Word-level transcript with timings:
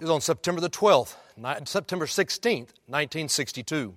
It 0.00 0.04
was 0.04 0.10
on 0.10 0.22
September 0.22 0.62
the 0.62 0.70
12th, 0.70 1.14
September 1.68 2.06
16th, 2.06 2.72
1962. 2.86 3.92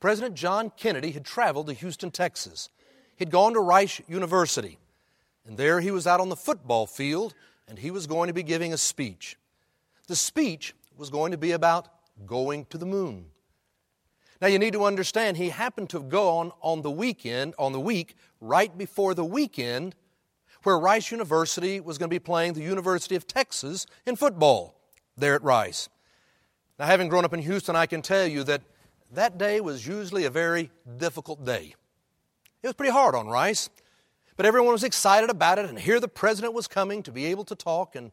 President 0.00 0.34
John 0.34 0.72
Kennedy 0.76 1.12
had 1.12 1.24
traveled 1.24 1.68
to 1.68 1.72
Houston, 1.72 2.10
Texas. 2.10 2.68
He'd 3.14 3.30
gone 3.30 3.52
to 3.52 3.60
Rice 3.60 4.00
University, 4.08 4.76
and 5.46 5.56
there 5.56 5.80
he 5.80 5.92
was 5.92 6.08
out 6.08 6.18
on 6.18 6.30
the 6.30 6.36
football 6.36 6.84
field, 6.84 7.34
and 7.68 7.78
he 7.78 7.92
was 7.92 8.08
going 8.08 8.26
to 8.26 8.34
be 8.34 8.42
giving 8.42 8.72
a 8.72 8.76
speech. 8.76 9.36
The 10.08 10.16
speech 10.16 10.74
was 10.96 11.10
going 11.10 11.30
to 11.30 11.38
be 11.38 11.52
about 11.52 11.86
going 12.26 12.64
to 12.64 12.76
the 12.76 12.84
moon. 12.84 13.26
Now 14.42 14.48
you 14.48 14.58
need 14.58 14.72
to 14.72 14.84
understand 14.84 15.36
he 15.36 15.50
happened 15.50 15.90
to 15.90 16.00
go 16.00 16.28
on 16.38 16.50
on 16.60 16.82
the 16.82 16.90
weekend, 16.90 17.54
on 17.56 17.70
the 17.70 17.78
week 17.78 18.16
right 18.40 18.76
before 18.76 19.14
the 19.14 19.24
weekend 19.24 19.94
where 20.64 20.76
Rice 20.76 21.12
University 21.12 21.78
was 21.78 21.98
going 21.98 22.10
to 22.10 22.14
be 22.14 22.18
playing 22.18 22.54
the 22.54 22.62
University 22.62 23.14
of 23.14 23.28
Texas 23.28 23.86
in 24.04 24.16
football 24.16 24.79
there 25.20 25.34
at 25.34 25.42
Rice. 25.42 25.88
Now, 26.78 26.86
having 26.86 27.08
grown 27.08 27.24
up 27.24 27.34
in 27.34 27.40
Houston, 27.40 27.76
I 27.76 27.86
can 27.86 28.02
tell 28.02 28.26
you 28.26 28.42
that 28.44 28.62
that 29.12 29.38
day 29.38 29.60
was 29.60 29.86
usually 29.86 30.24
a 30.24 30.30
very 30.30 30.70
difficult 30.96 31.44
day. 31.44 31.74
It 32.62 32.66
was 32.66 32.74
pretty 32.74 32.92
hard 32.92 33.14
on 33.14 33.28
Rice, 33.28 33.70
but 34.36 34.46
everyone 34.46 34.72
was 34.72 34.84
excited 34.84 35.30
about 35.30 35.58
it, 35.58 35.66
and 35.66 35.78
here 35.78 36.00
the 36.00 36.08
president 36.08 36.54
was 36.54 36.66
coming 36.66 37.02
to 37.02 37.12
be 37.12 37.26
able 37.26 37.44
to 37.44 37.54
talk. 37.54 37.96
And, 37.96 38.12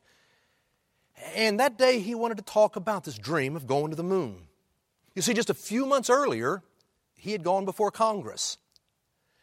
and 1.36 1.60
that 1.60 1.78
day, 1.78 2.00
he 2.00 2.16
wanted 2.16 2.38
to 2.38 2.44
talk 2.44 2.76
about 2.76 3.04
this 3.04 3.18
dream 3.18 3.56
of 3.56 3.68
going 3.68 3.92
to 3.92 3.96
the 3.96 4.04
moon. 4.04 4.48
You 5.16 5.22
see, 5.22 5.34
just 5.34 5.50
a 5.50 5.54
few 5.54 5.86
months 5.86 6.10
earlier, 6.10 6.62
he 7.16 7.32
had 7.32 7.44
gone 7.44 7.66
before 7.66 7.92
Congress. 7.92 8.58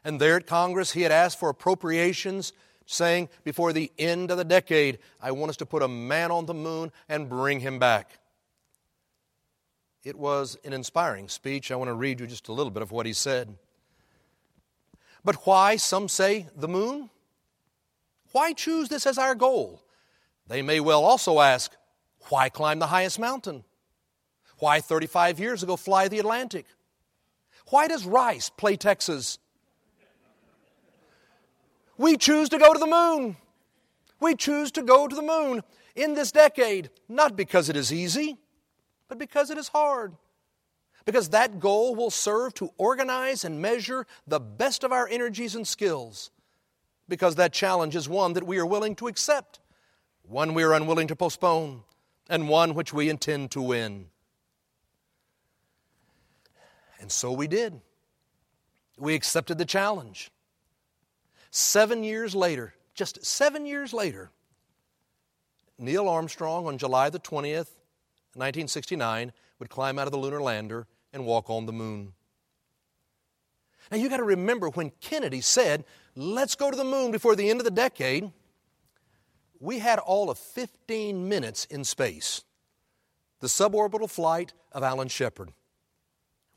And 0.04 0.20
there 0.20 0.36
at 0.36 0.46
Congress, 0.46 0.92
he 0.92 1.02
had 1.02 1.12
asked 1.12 1.38
for 1.38 1.48
appropriations 1.48 2.52
saying, 2.86 3.28
Before 3.42 3.72
the 3.72 3.90
end 3.98 4.30
of 4.30 4.38
the 4.38 4.44
decade, 4.44 4.98
I 5.20 5.32
want 5.32 5.50
us 5.50 5.56
to 5.58 5.66
put 5.66 5.82
a 5.82 5.88
man 5.88 6.30
on 6.30 6.46
the 6.46 6.54
moon 6.54 6.92
and 7.08 7.28
bring 7.28 7.60
him 7.60 7.78
back. 7.78 8.18
It 10.04 10.18
was 10.18 10.58
an 10.64 10.72
inspiring 10.72 11.28
speech. 11.28 11.70
I 11.70 11.76
want 11.76 11.88
to 11.88 11.94
read 11.94 12.20
you 12.20 12.26
just 12.26 12.48
a 12.48 12.52
little 12.52 12.70
bit 12.70 12.82
of 12.82 12.92
what 12.92 13.06
he 13.06 13.12
said. 13.12 13.56
But 15.24 15.46
why, 15.46 15.76
some 15.76 16.08
say, 16.08 16.48
the 16.54 16.68
moon? 16.68 17.08
Why 18.32 18.52
choose 18.52 18.88
this 18.88 19.06
as 19.06 19.16
our 19.16 19.34
goal? 19.34 19.82
They 20.46 20.60
may 20.60 20.80
well 20.80 21.04
also 21.04 21.40
ask, 21.40 21.72
why 22.28 22.50
climb 22.50 22.78
the 22.78 22.88
highest 22.88 23.18
mountain? 23.18 23.64
Why 24.58 24.80
35 24.80 25.40
years 25.40 25.62
ago 25.62 25.76
fly 25.76 26.08
the 26.08 26.18
Atlantic? 26.18 26.66
Why 27.68 27.88
does 27.88 28.04
Rice 28.04 28.50
play 28.50 28.76
Texas? 28.76 29.38
We 31.96 32.16
choose 32.16 32.48
to 32.50 32.58
go 32.58 32.72
to 32.72 32.78
the 32.78 32.86
moon. 32.86 33.36
We 34.20 34.34
choose 34.34 34.70
to 34.72 34.82
go 34.82 35.06
to 35.06 35.14
the 35.14 35.22
moon 35.22 35.62
in 35.94 36.14
this 36.14 36.32
decade, 36.32 36.90
not 37.08 37.36
because 37.36 37.68
it 37.68 37.76
is 37.76 37.92
easy, 37.92 38.38
but 39.08 39.18
because 39.18 39.50
it 39.50 39.58
is 39.58 39.68
hard. 39.68 40.14
Because 41.04 41.28
that 41.30 41.60
goal 41.60 41.94
will 41.94 42.10
serve 42.10 42.54
to 42.54 42.70
organize 42.78 43.44
and 43.44 43.60
measure 43.60 44.06
the 44.26 44.40
best 44.40 44.84
of 44.84 44.92
our 44.92 45.06
energies 45.06 45.54
and 45.54 45.68
skills. 45.68 46.30
Because 47.08 47.34
that 47.34 47.52
challenge 47.52 47.94
is 47.94 48.08
one 48.08 48.32
that 48.32 48.46
we 48.46 48.58
are 48.58 48.66
willing 48.66 48.96
to 48.96 49.08
accept, 49.08 49.60
one 50.22 50.54
we 50.54 50.62
are 50.62 50.72
unwilling 50.72 51.08
to 51.08 51.16
postpone, 51.16 51.82
and 52.30 52.48
one 52.48 52.74
which 52.74 52.94
we 52.94 53.10
intend 53.10 53.50
to 53.50 53.60
win. 53.60 54.06
And 56.98 57.12
so 57.12 57.32
we 57.32 57.46
did. 57.46 57.82
We 58.96 59.14
accepted 59.14 59.58
the 59.58 59.66
challenge. 59.66 60.30
Seven 61.56 62.02
years 62.02 62.34
later, 62.34 62.74
just 62.96 63.24
seven 63.24 63.64
years 63.64 63.92
later, 63.92 64.32
Neil 65.78 66.08
Armstrong 66.08 66.66
on 66.66 66.78
July 66.78 67.10
the 67.10 67.20
20th, 67.20 67.70
1969, 68.34 69.32
would 69.60 69.70
climb 69.70 69.96
out 69.96 70.08
of 70.08 70.10
the 70.10 70.18
lunar 70.18 70.42
lander 70.42 70.88
and 71.12 71.24
walk 71.24 71.48
on 71.48 71.66
the 71.66 71.72
moon. 71.72 72.12
Now 73.88 73.98
you 73.98 74.08
got 74.08 74.16
to 74.16 74.24
remember 74.24 74.68
when 74.70 74.90
Kennedy 75.00 75.40
said, 75.40 75.84
let's 76.16 76.56
go 76.56 76.72
to 76.72 76.76
the 76.76 76.82
moon 76.82 77.12
before 77.12 77.36
the 77.36 77.48
end 77.48 77.60
of 77.60 77.64
the 77.64 77.70
decade, 77.70 78.32
we 79.60 79.78
had 79.78 80.00
all 80.00 80.30
of 80.30 80.38
15 80.38 81.28
minutes 81.28 81.66
in 81.66 81.84
space. 81.84 82.42
The 83.38 83.46
suborbital 83.46 84.10
flight 84.10 84.54
of 84.72 84.82
Alan 84.82 85.06
Shepard. 85.06 85.52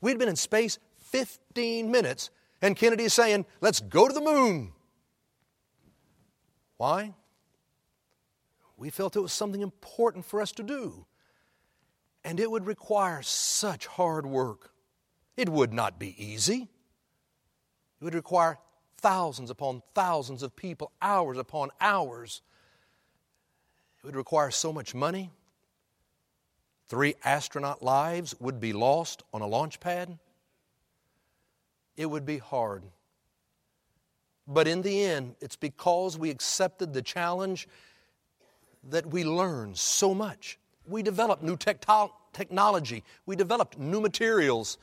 We'd 0.00 0.18
been 0.18 0.28
in 0.28 0.34
space 0.34 0.80
15 0.98 1.88
minutes, 1.88 2.30
and 2.60 2.74
Kennedy 2.74 3.04
is 3.04 3.14
saying, 3.14 3.46
let's 3.60 3.78
go 3.78 4.08
to 4.08 4.12
the 4.12 4.20
moon. 4.20 4.72
Why? 6.78 7.14
We 8.78 8.90
felt 8.90 9.16
it 9.16 9.20
was 9.20 9.32
something 9.32 9.60
important 9.60 10.24
for 10.24 10.40
us 10.40 10.52
to 10.52 10.62
do. 10.62 11.04
And 12.24 12.40
it 12.40 12.50
would 12.50 12.66
require 12.66 13.22
such 13.22 13.86
hard 13.86 14.24
work. 14.24 14.70
It 15.36 15.48
would 15.48 15.72
not 15.72 15.98
be 15.98 16.14
easy. 16.22 16.68
It 18.00 18.04
would 18.04 18.14
require 18.14 18.58
thousands 18.96 19.50
upon 19.50 19.82
thousands 19.94 20.42
of 20.42 20.56
people, 20.56 20.92
hours 21.02 21.38
upon 21.38 21.70
hours. 21.80 22.42
It 23.98 24.06
would 24.06 24.16
require 24.16 24.50
so 24.50 24.72
much 24.72 24.94
money. 24.94 25.30
Three 26.86 27.16
astronaut 27.24 27.82
lives 27.82 28.34
would 28.40 28.60
be 28.60 28.72
lost 28.72 29.22
on 29.32 29.42
a 29.42 29.46
launch 29.46 29.80
pad. 29.80 30.18
It 31.96 32.06
would 32.06 32.24
be 32.24 32.38
hard. 32.38 32.84
But 34.48 34.66
in 34.66 34.80
the 34.80 35.04
end, 35.04 35.36
it's 35.42 35.56
because 35.56 36.18
we 36.18 36.30
accepted 36.30 36.94
the 36.94 37.02
challenge 37.02 37.68
that 38.88 39.04
we 39.04 39.22
learned 39.22 39.76
so 39.76 40.14
much. 40.14 40.58
We 40.86 41.02
developed 41.02 41.42
new 41.42 41.56
technology, 41.56 43.04
we 43.26 43.36
developed 43.36 43.78
new 43.78 44.00
materials. 44.00 44.78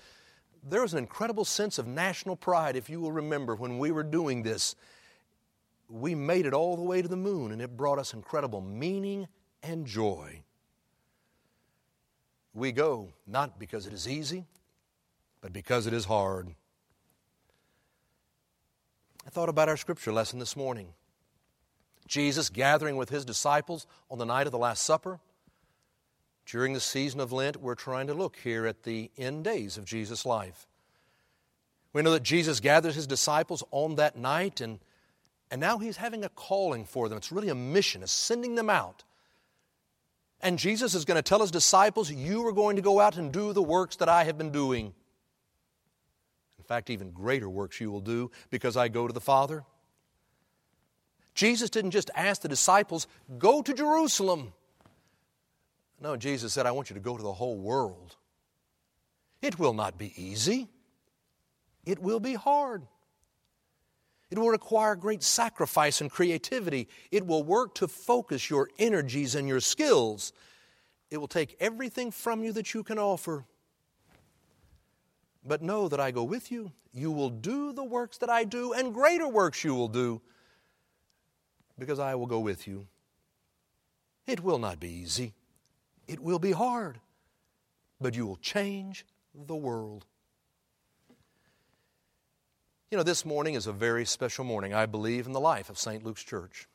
There 0.68 0.81
was 0.81 0.94
an 0.94 1.00
incredible 1.00 1.46
sense 1.46 1.80
of 1.80 1.88
national 1.88 2.36
pride, 2.36 2.76
if 2.76 2.90
you 2.90 3.00
will 3.00 3.12
remember, 3.12 3.56
when 3.56 3.80
we 3.80 3.92
were 3.92 4.03
doing 4.03 4.44
this. 4.44 4.76
We 5.90 6.16
made 6.16 6.46
it 6.46 6.53
all 6.53 6.76
the 6.76 6.84
way 6.84 7.02
to 7.02 7.08
the 7.08 7.16
moon, 7.16 7.52
and 7.52 7.62
it 7.62 7.78
brought 7.78 8.00
us 8.00 8.14
incredible 8.14 8.62
meaning 8.62 9.28
and 9.62 9.86
joy. 9.86 10.42
We 12.53 12.72
go 12.72 13.09
not 13.28 13.59
because 13.59 13.86
it 13.86 13.94
is 13.94 14.08
easy, 14.08 14.46
but 15.42 15.53
because 15.53 15.86
it 15.86 15.94
is 15.94 16.06
hard. 16.06 16.56
I 19.25 19.31
thought 19.31 19.50
about 19.50 19.69
our 19.69 19.78
scripture 19.78 20.13
lesson 20.13 20.40
this 20.40 20.56
morning. 20.56 20.90
Jesus 22.08 22.50
gathering 22.50 22.96
with 22.96 23.09
his 23.09 23.25
disciples 23.25 23.88
on 24.12 24.19
the 24.19 24.25
night 24.25 24.46
of 24.46 24.52
the 24.52 24.59
Last 24.59 24.84
Supper. 24.84 25.19
During 26.46 26.74
the 26.74 26.80
season 26.80 27.19
of 27.19 27.31
Lent, 27.31 27.58
we're 27.58 27.74
trying 27.74 28.06
to 28.08 28.14
look 28.14 28.38
here 28.38 28.68
at 28.68 28.84
the 28.84 29.09
end 29.18 29.44
days 29.44 29.78
of 29.78 29.85
Jesus' 29.85 30.25
life. 30.25 30.68
We 31.91 32.03
know 32.03 32.12
that 32.12 32.22
Jesus 32.22 32.59
gathers 32.59 32.94
his 32.94 33.08
disciples 33.08 33.64
on 33.72 33.96
that 33.96 34.16
night, 34.16 34.62
and, 34.62 34.80
and 35.50 35.59
now 35.59 35.80
he's 35.80 35.97
having 35.97 36.24
a 36.24 36.30
calling 36.30 36.85
for 36.85 37.09
them. 37.09 37.18
It's 37.18 37.31
really 37.31 37.50
a 37.50 37.56
mission, 37.56 38.03
it's 38.03 38.12
sending 38.12 38.53
them 38.53 38.69
out. 38.69 39.03
And 40.41 40.59
Jesus 40.59 40.94
is 40.94 41.06
going 41.06 41.16
to 41.16 41.24
tell 41.24 41.40
his 41.40 41.50
disciples, 41.50 42.12
You 42.12 42.46
are 42.46 42.52
going 42.52 42.75
to 42.75 42.81
go 42.84 43.00
out 43.00 43.18
and 43.18 43.31
do 43.31 43.53
the 43.53 43.64
works 43.64 43.96
that 43.96 44.09
I 44.09 44.25
have 44.25 44.38
been 44.38 44.52
doing. 44.52 44.94
In 46.66 46.68
fact, 46.68 46.90
even 46.90 47.12
greater 47.12 47.48
works 47.48 47.80
you 47.80 47.92
will 47.92 48.02
do 48.02 48.31
because 48.50 48.76
I 48.76 48.88
go 48.88 49.06
to 49.06 49.14
the 49.14 49.22
Father. 49.22 49.64
Jesus 51.36 51.70
didn't 51.70 51.92
just 51.92 52.09
ask 52.16 52.42
the 52.42 52.48
disciples, 52.48 53.06
Go 53.38 53.62
to 53.62 53.72
Jerusalem. 53.72 54.52
No, 56.02 56.18
Jesus 56.18 56.53
said, 56.53 56.66
I 56.66 56.72
want 56.72 56.90
you 56.90 56.96
to 56.96 57.00
go 57.00 57.16
to 57.16 57.22
the 57.22 57.34
whole 57.34 57.56
world. 57.56 58.16
It 59.44 59.59
will 59.59 59.76
not 59.76 60.00
be 60.00 60.12
easy, 60.20 60.68
it 61.86 62.00
will 62.00 62.20
be 62.20 62.34
hard. 62.34 62.82
It 64.32 64.40
will 64.40 64.50
require 64.50 64.96
great 64.96 65.22
sacrifice 65.22 66.02
and 66.02 66.09
creativity. 66.09 66.88
It 67.12 67.28
will 67.28 67.44
work 67.44 67.76
to 67.76 67.88
focus 67.88 68.50
your 68.50 68.70
energies 68.80 69.36
and 69.36 69.47
your 69.47 69.59
skills. 69.59 70.34
It 71.12 71.17
will 71.17 71.28
take 71.28 71.56
everything 71.59 72.09
from 72.09 72.44
you 72.44 72.52
that 72.53 72.73
you 72.73 72.82
can 72.82 72.97
offer. 72.97 73.46
But 75.46 75.62
know 75.62 75.88
that 75.88 76.00
I 76.00 76.12
go 76.12 76.24
with 76.24 76.52
you. 76.52 76.72
You 76.92 77.12
will 77.12 77.30
do 77.30 77.72
the 77.72 77.84
works 77.84 78.18
that 78.18 78.30
I 78.30 78.46
do, 78.46 78.74
and 78.74 78.94
greater 78.94 79.28
works 79.28 79.64
you 79.64 79.76
will 79.76 79.88
do, 79.88 80.22
because 81.78 82.00
I 82.00 82.16
will 82.16 82.26
go 82.26 82.40
with 82.40 82.68
you. 82.68 82.88
It 84.26 84.40
will 84.40 84.58
not 84.58 84.80
be 84.80 84.90
easy, 84.90 85.34
it 86.08 86.20
will 86.20 86.40
be 86.40 86.52
hard, 86.52 87.00
but 88.02 88.16
you 88.16 88.26
will 88.26 88.38
change 88.38 89.06
the 89.34 89.56
world. 89.56 90.06
You 92.90 92.98
know, 92.98 93.03
this 93.03 93.26
morning 93.26 93.56
is 93.56 93.68
a 93.68 93.74
very 93.74 94.06
special 94.06 94.46
morning, 94.46 94.74
I 94.74 94.86
believe, 94.86 95.26
in 95.26 95.34
the 95.34 95.40
life 95.40 95.70
of 95.70 95.78
St. 95.78 96.03
Luke's 96.03 96.24
Church. 96.24 96.68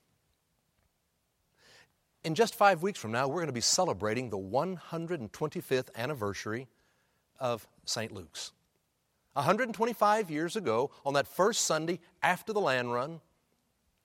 In 2.23 2.35
just 2.35 2.55
five 2.55 2.83
weeks 2.83 2.99
from 2.99 3.13
now, 3.13 3.27
we're 3.27 3.37
going 3.37 3.47
to 3.47 3.53
be 3.53 3.63
celebrating 3.63 4.29
the 4.29 4.39
125th 4.39 5.89
anniversary 5.97 6.69
of 7.39 7.67
St. 7.87 8.13
Luke's. 8.13 8.53
125 9.35 10.31
years 10.31 10.57
ago, 10.57 10.91
on 11.05 11.15
that 11.15 11.29
first 11.29 11.63
Sunday 11.63 12.01
after 12.23 12.53
the 12.53 12.61
land 12.61 12.93
run, 12.93 13.21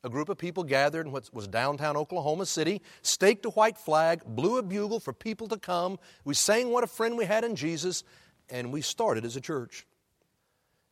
a 0.03 0.09
group 0.09 0.29
of 0.29 0.37
people 0.37 0.63
gathered 0.63 1.07
in 1.07 1.11
what 1.11 1.27
was 1.33 1.47
downtown 1.47 1.97
Oklahoma 1.97 2.45
City, 2.45 2.81
staked 3.01 3.43
a 3.45 3.49
white 3.49 3.75
flag, 3.77 4.21
blew 4.23 4.59
a 4.59 4.61
bugle 4.61 4.99
for 4.99 5.13
people 5.13 5.47
to 5.47 5.57
come. 5.57 5.97
We 6.23 6.35
sang 6.35 6.69
what 6.69 6.83
a 6.83 6.87
friend 6.87 7.17
we 7.17 7.25
had 7.25 7.43
in 7.43 7.55
Jesus, 7.55 8.03
and 8.49 8.71
we 8.71 8.81
started 8.81 9.25
as 9.25 9.35
a 9.35 9.41
church. 9.41 9.87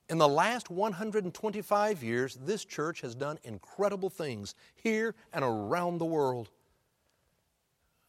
In 0.10 0.18
the 0.18 0.28
last 0.28 0.72
125 0.72 2.04
years, 2.04 2.40
this 2.44 2.66
church 2.66 3.02
has 3.02 3.14
done 3.14 3.38
incredible 3.44 4.10
things 4.10 4.56
here 4.74 5.14
and 5.32 5.46
around 5.46 6.00
the 6.00 6.06
world. 6.06 6.50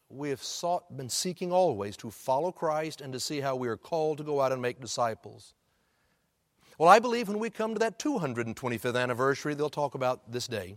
We 0.08 0.30
have 0.30 0.42
sought, 0.42 0.96
been 0.96 1.10
seeking 1.10 1.52
always 1.52 1.96
to 1.98 2.10
follow 2.10 2.50
Christ 2.50 3.02
and 3.02 3.12
to 3.12 3.20
see 3.20 3.40
how 3.40 3.56
we 3.56 3.68
are 3.68 3.76
called 3.76 4.18
to 4.18 4.24
go 4.24 4.40
out 4.40 4.52
and 4.52 4.62
make 4.62 4.80
disciples. 4.80 5.52
Well, 6.78 6.88
I 6.88 6.98
believe 6.98 7.28
when 7.28 7.38
we 7.38 7.50
come 7.50 7.74
to 7.74 7.78
that 7.80 7.98
225th 7.98 9.00
anniversary, 9.00 9.54
they'll 9.54 9.70
talk 9.70 9.94
about 9.94 10.32
this 10.32 10.48
day. 10.48 10.76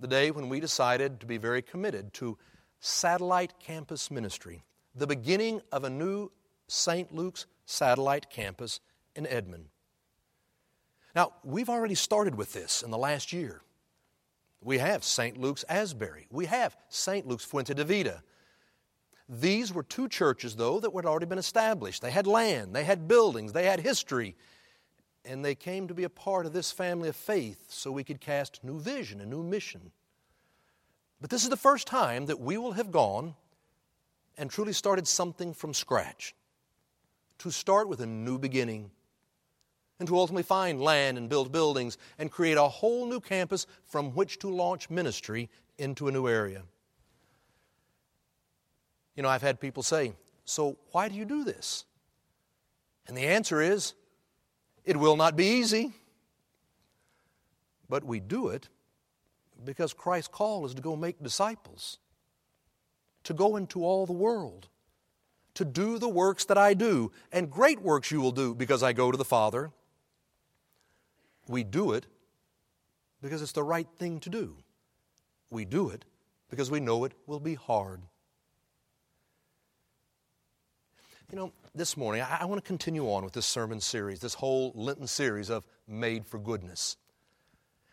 The 0.00 0.08
day 0.08 0.30
when 0.30 0.48
we 0.48 0.60
decided 0.60 1.20
to 1.20 1.26
be 1.26 1.36
very 1.36 1.62
committed 1.62 2.12
to 2.14 2.38
satellite 2.80 3.54
campus 3.60 4.10
ministry, 4.10 4.62
the 4.94 5.06
beginning 5.06 5.60
of 5.70 5.84
a 5.84 5.90
new 5.90 6.30
St. 6.66 7.14
Luke's 7.14 7.46
satellite 7.66 8.30
campus 8.30 8.80
in 9.14 9.26
Edmond. 9.26 9.66
Now, 11.14 11.32
we've 11.44 11.68
already 11.68 11.94
started 11.94 12.34
with 12.34 12.52
this 12.52 12.82
in 12.82 12.90
the 12.90 12.98
last 12.98 13.32
year. 13.32 13.62
We 14.62 14.78
have 14.78 15.04
St. 15.04 15.38
Luke's 15.38 15.64
Asbury. 15.68 16.26
We 16.30 16.46
have 16.46 16.76
St. 16.88 17.26
Luke's 17.26 17.44
Fuente 17.44 17.74
de 17.74 17.84
Vida. 17.84 18.22
These 19.28 19.72
were 19.72 19.82
two 19.82 20.08
churches, 20.08 20.56
though, 20.56 20.80
that 20.80 20.94
had 20.94 21.06
already 21.06 21.26
been 21.26 21.38
established. 21.38 22.02
They 22.02 22.10
had 22.10 22.26
land, 22.26 22.74
they 22.74 22.84
had 22.84 23.06
buildings, 23.06 23.52
they 23.52 23.66
had 23.66 23.80
history, 23.80 24.34
and 25.24 25.44
they 25.44 25.54
came 25.54 25.88
to 25.88 25.94
be 25.94 26.04
a 26.04 26.10
part 26.10 26.46
of 26.46 26.52
this 26.52 26.70
family 26.70 27.08
of 27.08 27.16
faith 27.16 27.66
so 27.68 27.92
we 27.92 28.04
could 28.04 28.20
cast 28.20 28.64
new 28.64 28.78
vision, 28.78 29.20
a 29.20 29.26
new 29.26 29.42
mission. 29.42 29.92
But 31.20 31.30
this 31.30 31.42
is 31.42 31.50
the 31.50 31.56
first 31.56 31.86
time 31.86 32.26
that 32.26 32.40
we 32.40 32.56
will 32.56 32.72
have 32.72 32.90
gone 32.90 33.34
and 34.38 34.50
truly 34.50 34.72
started 34.72 35.06
something 35.06 35.52
from 35.52 35.74
scratch. 35.74 36.34
To 37.38 37.50
start 37.50 37.88
with 37.88 38.00
a 38.00 38.06
new 38.06 38.38
beginning 38.38 38.90
and 39.98 40.08
to 40.08 40.16
ultimately 40.16 40.42
find 40.42 40.80
land 40.80 41.18
and 41.18 41.28
build 41.28 41.52
buildings 41.52 41.98
and 42.18 42.30
create 42.30 42.56
a 42.56 42.62
whole 42.62 43.06
new 43.06 43.20
campus 43.20 43.66
from 43.86 44.14
which 44.14 44.38
to 44.38 44.48
launch 44.48 44.88
ministry 44.88 45.50
into 45.78 46.08
a 46.08 46.12
new 46.12 46.26
area. 46.26 46.62
You 49.14 49.22
know, 49.22 49.28
I've 49.28 49.42
had 49.42 49.60
people 49.60 49.82
say, 49.82 50.14
So 50.44 50.78
why 50.92 51.08
do 51.08 51.14
you 51.14 51.26
do 51.26 51.44
this? 51.44 51.84
And 53.06 53.16
the 53.16 53.26
answer 53.26 53.60
is, 53.60 53.94
It 54.90 54.96
will 54.96 55.16
not 55.16 55.36
be 55.36 55.46
easy. 55.46 55.92
But 57.88 58.02
we 58.02 58.18
do 58.18 58.48
it 58.48 58.68
because 59.64 59.92
Christ's 59.92 60.26
call 60.26 60.66
is 60.66 60.74
to 60.74 60.82
go 60.82 60.96
make 60.96 61.22
disciples, 61.22 61.98
to 63.22 63.32
go 63.32 63.54
into 63.54 63.84
all 63.84 64.04
the 64.04 64.12
world, 64.12 64.66
to 65.54 65.64
do 65.64 66.00
the 66.00 66.08
works 66.08 66.44
that 66.46 66.58
I 66.58 66.74
do, 66.74 67.12
and 67.30 67.48
great 67.48 67.80
works 67.80 68.10
you 68.10 68.20
will 68.20 68.32
do 68.32 68.52
because 68.52 68.82
I 68.82 68.92
go 68.92 69.12
to 69.12 69.16
the 69.16 69.24
Father. 69.24 69.70
We 71.46 71.62
do 71.62 71.92
it 71.92 72.06
because 73.22 73.42
it's 73.42 73.52
the 73.52 73.62
right 73.62 73.86
thing 73.96 74.18
to 74.20 74.28
do. 74.28 74.56
We 75.50 75.64
do 75.64 75.90
it 75.90 76.04
because 76.48 76.68
we 76.68 76.80
know 76.80 77.04
it 77.04 77.12
will 77.28 77.38
be 77.38 77.54
hard. 77.54 78.00
You 81.30 81.36
know, 81.36 81.52
this 81.74 81.96
morning, 81.96 82.22
I, 82.22 82.38
I 82.40 82.44
want 82.46 82.62
to 82.62 82.66
continue 82.66 83.04
on 83.10 83.24
with 83.24 83.32
this 83.32 83.46
sermon 83.46 83.80
series, 83.80 84.20
this 84.20 84.34
whole 84.34 84.72
Lenten 84.74 85.06
series 85.06 85.50
of 85.50 85.66
Made 85.86 86.26
for 86.26 86.38
Goodness. 86.38 86.96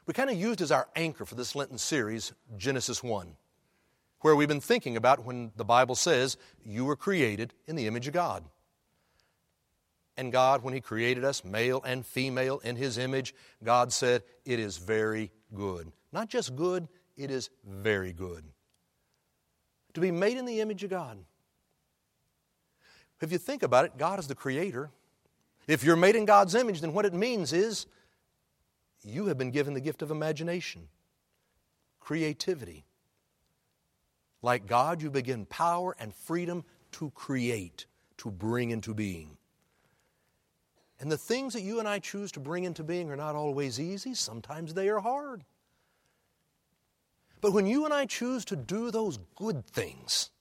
We 0.06 0.14
kind 0.14 0.30
of 0.30 0.38
used 0.38 0.62
as 0.62 0.72
our 0.72 0.88
anchor 0.96 1.26
for 1.26 1.36
this 1.36 1.56
Lenten 1.56 1.78
series 1.78 2.34
Genesis 2.58 3.04
1, 3.04 3.36
where 4.22 4.36
we've 4.36 4.48
been 4.48 4.62
thinking 4.62 4.98
about 4.98 5.26
when 5.26 5.52
the 5.56 5.66
Bible 5.66 5.96
says, 5.96 6.38
You 6.64 6.86
were 6.86 6.96
created 6.96 7.54
in 7.68 7.76
the 7.76 7.88
image 7.88 8.08
of 8.08 8.14
God. 8.14 8.44
And 10.16 10.32
God, 10.32 10.64
when 10.64 10.74
He 10.74 10.82
created 10.82 11.24
us, 11.24 11.44
male 11.44 11.82
and 11.86 12.06
female, 12.06 12.60
in 12.60 12.76
His 12.76 12.98
image, 12.98 13.36
God 13.64 13.94
said, 13.94 14.24
It 14.46 14.60
is 14.60 14.78
very 14.78 15.32
good. 15.54 15.92
Not 16.12 16.30
just 16.30 16.56
good, 16.56 16.88
it 17.16 17.30
is 17.30 17.50
very 17.66 18.14
good. 18.14 18.44
To 19.94 20.00
be 20.00 20.12
made 20.12 20.38
in 20.38 20.46
the 20.46 20.62
image 20.62 20.84
of 20.84 20.90
God. 20.90 21.20
If 23.22 23.32
you 23.32 23.38
think 23.38 23.64
about 23.64 23.86
it, 23.86 23.98
God 23.98 24.20
is 24.20 24.28
the 24.28 24.36
creator. 24.36 24.92
If 25.68 25.84
you're 25.84 25.96
made 25.96 26.16
in 26.16 26.26
God's 26.26 26.56
image, 26.56 26.82
then 26.82 26.94
what 26.94 27.06
it 27.06 27.14
means 27.14 27.52
is 27.52 27.88
you 29.04 29.28
have 29.28 29.38
been 29.38 29.52
given 29.52 29.74
the 29.74 29.82
gift 29.82 30.02
of 30.02 30.12
imagination, 30.12 30.88
creativity. 32.00 32.86
Like 34.42 34.68
God, 34.68 35.02
you 35.02 35.10
begin 35.10 35.46
power 35.46 35.96
and 36.00 36.14
freedom 36.14 36.64
to 36.94 37.10
create, 37.12 37.86
to 38.18 38.30
bring 38.30 38.70
into 38.70 38.94
being. 38.94 39.38
And 41.00 41.12
the 41.12 41.18
things 41.18 41.54
that 41.54 41.62
you 41.62 41.80
and 41.80 41.88
I 41.88 42.00
choose 42.00 42.32
to 42.34 42.40
bring 42.40 42.64
into 42.64 42.84
being 42.84 43.12
are 43.12 43.16
not 43.16 43.36
always 43.36 43.80
easy, 43.80 44.14
sometimes 44.14 44.74
they 44.74 44.90
are 44.90 45.00
hard. 45.00 45.44
But 47.40 47.54
when 47.54 47.68
you 47.68 47.86
and 47.86 47.94
I 47.94 48.06
choose 48.06 48.46
to 48.46 48.56
do 48.56 48.90
those 48.90 49.20
good 49.36 49.66
things, 49.66 50.32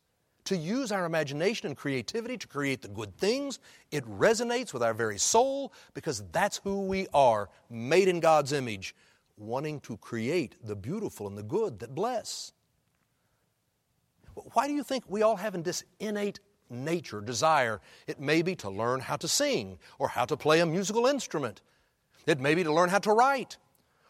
to 0.46 0.56
use 0.56 0.92
our 0.92 1.04
imagination 1.04 1.66
and 1.66 1.76
creativity 1.76 2.36
to 2.36 2.46
create 2.46 2.82
the 2.82 2.88
good 2.88 3.16
things, 3.16 3.58
it 3.90 4.04
resonates 4.04 4.72
with 4.72 4.82
our 4.82 4.94
very 4.94 5.18
soul 5.18 5.72
because 5.94 6.24
that's 6.32 6.58
who 6.58 6.82
we 6.82 7.06
are, 7.12 7.48
made 7.70 8.08
in 8.08 8.20
God's 8.20 8.52
image, 8.52 8.94
wanting 9.36 9.80
to 9.80 9.96
create 9.98 10.56
the 10.64 10.76
beautiful 10.76 11.26
and 11.26 11.36
the 11.36 11.42
good 11.42 11.78
that 11.80 11.94
bless. 11.94 12.52
Why 14.52 14.66
do 14.66 14.74
you 14.74 14.82
think 14.82 15.04
we 15.08 15.22
all 15.22 15.36
have 15.36 15.54
in 15.54 15.62
this 15.62 15.84
innate 15.98 16.40
nature, 16.70 17.20
desire. 17.20 17.80
It 18.06 18.20
may 18.20 18.42
be 18.42 18.54
to 18.56 18.70
learn 18.70 19.00
how 19.00 19.16
to 19.16 19.28
sing 19.28 19.78
or 19.98 20.08
how 20.08 20.24
to 20.24 20.36
play 20.36 20.60
a 20.60 20.66
musical 20.66 21.06
instrument. 21.06 21.62
It 22.26 22.40
may 22.40 22.54
be 22.54 22.64
to 22.64 22.72
learn 22.72 22.88
how 22.88 22.98
to 23.00 23.12
write 23.12 23.56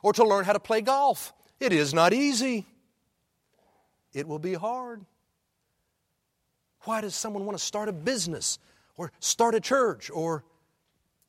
or 0.03 0.13
to 0.15 0.25
learn 0.25 0.45
how 0.45 0.53
to 0.53 0.61
play 0.61 0.81
golf. 0.81 1.33
It 1.61 1.73
is 1.73 1.93
not 1.93 2.13
easy. 2.13 2.67
It 4.13 4.27
will 4.27 4.39
be 4.39 4.55
hard. 4.55 5.05
Why 6.87 7.01
does 7.01 7.17
someone 7.17 7.45
want 7.45 7.59
to 7.59 7.65
start 7.65 7.89
a 7.89 7.93
business 7.93 8.61
or 8.97 9.11
start 9.19 9.57
a 9.57 9.61
church? 9.61 10.09
Or 10.09 10.45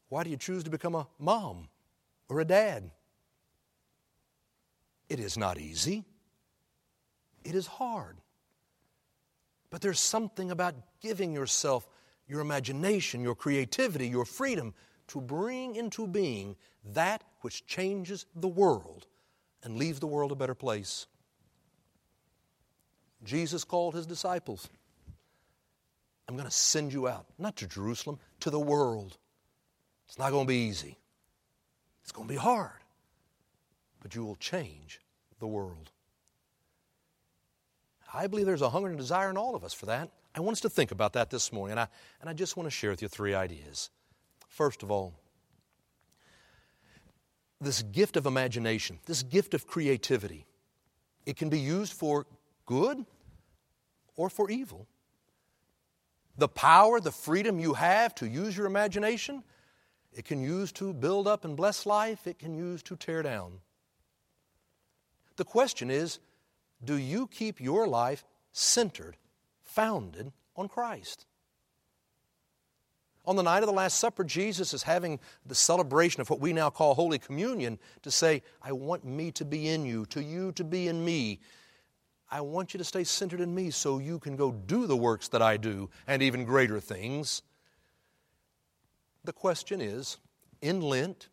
why 0.10 0.24
do 0.24 0.30
you 0.30 0.38
choose 0.38 0.64
to 0.64 0.70
become 0.70 0.94
a 0.94 1.08
mom 1.18 1.68
or 2.30 2.40
a 2.40 2.46
dad? 2.46 2.92
It 5.10 5.20
is 5.20 5.36
not 5.36 5.58
easy. 5.58 6.06
It 7.44 7.56
is 7.56 7.66
hard. 7.66 8.18
But 9.72 9.82
there's 9.82 10.00
something 10.00 10.52
about 10.52 10.76
giving 11.02 11.34
yourself 11.34 11.88
your 12.28 12.42
imagination, 12.42 13.22
your 13.22 13.36
creativity, 13.36 14.08
your 14.08 14.26
freedom 14.26 14.76
to 15.08 15.20
bring 15.20 15.76
into 15.76 16.06
being 16.06 16.56
that 16.94 17.24
which 17.42 17.66
changes 17.66 18.28
the 18.36 18.48
world 18.48 19.08
and 19.64 19.78
leaves 19.78 20.00
the 20.00 20.08
world 20.08 20.32
a 20.32 20.36
better 20.36 20.56
place. 20.56 21.08
Jesus 23.24 23.64
called 23.64 23.96
his 23.96 24.06
disciples. 24.06 24.70
I'm 26.28 26.36
going 26.36 26.48
to 26.48 26.56
send 26.56 26.92
you 26.92 27.08
out, 27.08 27.26
not 27.38 27.56
to 27.58 27.68
Jerusalem, 27.68 28.20
to 28.42 28.50
the 28.50 28.60
world. 28.60 29.18
It's 30.08 30.20
not 30.20 30.32
going 30.32 30.46
to 30.46 30.48
be 30.48 30.68
easy. 30.68 30.98
It's 32.04 32.12
going 32.12 32.28
to 32.28 32.34
be 32.34 32.40
hard. 32.40 32.72
But 34.02 34.16
you 34.16 34.24
will 34.26 34.36
change 34.36 35.00
the 35.40 35.48
world. 35.48 35.92
I 38.14 38.28
believe 38.28 38.46
there's 38.46 38.62
a 38.62 38.70
hunger 38.70 38.90
and 38.90 38.98
desire 38.98 39.30
in 39.30 39.38
all 39.38 39.56
of 39.56 39.64
us 39.64 39.74
for 39.74 39.86
that. 39.88 40.10
I 40.36 40.40
want 40.40 40.54
us 40.54 40.62
to 40.62 40.70
think 40.70 40.92
about 40.92 41.14
that 41.14 41.30
this 41.30 41.52
morning, 41.52 41.72
and 41.72 41.80
I, 41.80 41.88
and 42.22 42.30
I 42.30 42.34
just 42.34 42.58
want 42.58 42.68
to 42.68 42.72
share 42.72 42.92
with 42.92 43.02
you 43.02 43.08
three 43.08 43.34
ideas. 43.34 43.90
First 44.48 44.84
of 44.84 44.92
all, 44.92 45.14
this 47.60 47.82
gift 47.82 48.18
of 48.18 48.26
imagination, 48.26 49.00
this 49.06 49.24
gift 49.24 49.54
of 49.54 49.66
creativity, 49.66 50.46
it 51.26 51.38
can 51.38 51.50
be 51.50 51.60
used 51.60 51.94
for 51.94 52.28
good 52.66 53.04
or 54.16 54.30
for 54.30 54.50
evil. 54.50 54.88
The 56.38 56.48
power, 56.48 57.00
the 57.00 57.12
freedom 57.12 57.60
you 57.60 57.74
have 57.74 58.14
to 58.16 58.28
use 58.28 58.56
your 58.56 58.68
imagination, 58.68 59.44
it 60.14 60.26
can 60.26 60.42
use 60.42 60.72
to 60.74 60.94
build 60.94 61.28
up 61.28 61.46
and 61.46 61.56
bless 61.56 61.86
life, 61.86 62.28
it 62.28 62.40
can 62.40 62.56
use 62.56 62.84
to 62.84 62.96
tear 62.96 63.24
down. 63.24 63.60
The 65.36 65.46
question 65.46 65.90
is 65.90 66.20
do 66.84 66.96
you 66.96 67.28
keep 67.28 67.60
your 67.60 67.88
life 67.88 68.24
centered, 68.52 69.18
founded 69.64 70.32
on 70.56 70.68
Christ? 70.68 71.26
On 73.26 73.36
the 73.36 73.44
night 73.44 73.62
of 73.62 73.68
the 73.68 73.74
Last 73.74 74.00
Supper, 74.00 74.24
Jesus 74.24 74.74
is 74.74 74.84
having 74.84 75.20
the 75.46 75.56
celebration 75.56 76.22
of 76.22 76.30
what 76.30 76.40
we 76.40 76.54
now 76.54 76.70
call 76.70 76.94
Holy 76.94 77.20
Communion 77.20 77.78
to 78.04 78.10
say, 78.10 78.42
I 78.62 78.72
want 78.72 79.04
me 79.04 79.32
to 79.32 79.44
be 79.44 79.68
in 79.68 79.86
you, 79.86 80.06
to 80.08 80.24
you 80.24 80.54
to 80.54 80.64
be 80.64 80.88
in 80.88 81.04
me. 81.04 81.42
I 82.30 82.42
want 82.42 82.74
you 82.74 82.78
to 82.78 82.84
stay 82.84 83.04
centered 83.04 83.40
in 83.40 83.54
me 83.56 83.70
so 83.72 84.00
you 84.00 84.20
can 84.20 84.36
go 84.36 84.52
do 84.52 84.86
the 84.86 84.98
works 84.98 85.30
that 85.30 85.42
I 85.42 85.58
do 85.58 85.90
and 86.08 86.22
even 86.22 86.44
greater 86.44 86.80
things. 86.80 87.42
The 89.24 89.34
question 89.34 89.82
is 89.82 90.18
in 90.62 90.82
Lent, 90.82 91.30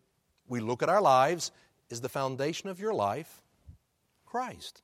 we 0.49 0.61
look 0.61 0.83
at 0.83 0.89
our 0.89 1.01
lives 1.01 1.51
is 1.91 2.01
the 2.01 2.09
foundation 2.09 2.69
of 2.69 2.79
your 2.79 2.95
life 2.95 3.43
Christ. 4.27 4.83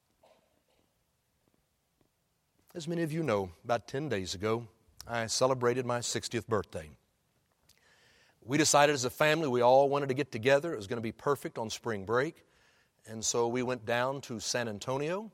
As 2.74 2.86
many 2.86 3.02
of 3.02 3.12
you 3.12 3.24
know, 3.24 3.50
about 3.64 3.88
10 3.88 4.08
days 4.08 4.34
ago, 4.34 4.68
I 5.08 5.26
celebrated 5.26 5.84
my 5.84 5.98
60th 5.98 6.46
birthday. 6.46 6.88
We 8.44 8.58
decided 8.58 8.94
as 8.94 9.04
a 9.04 9.10
family 9.10 9.48
we 9.48 9.60
all 9.60 9.88
wanted 9.88 10.08
to 10.08 10.14
get 10.14 10.30
together. 10.30 10.72
It 10.72 10.76
was 10.76 10.86
going 10.86 10.98
to 10.98 11.02
be 11.02 11.12
perfect 11.12 11.58
on 11.58 11.68
spring 11.68 12.04
break. 12.04 12.44
And 13.08 13.24
so 13.24 13.48
we 13.48 13.62
went 13.64 13.84
down 13.84 14.20
to 14.22 14.38
San 14.38 14.68
Antonio. 14.68 15.32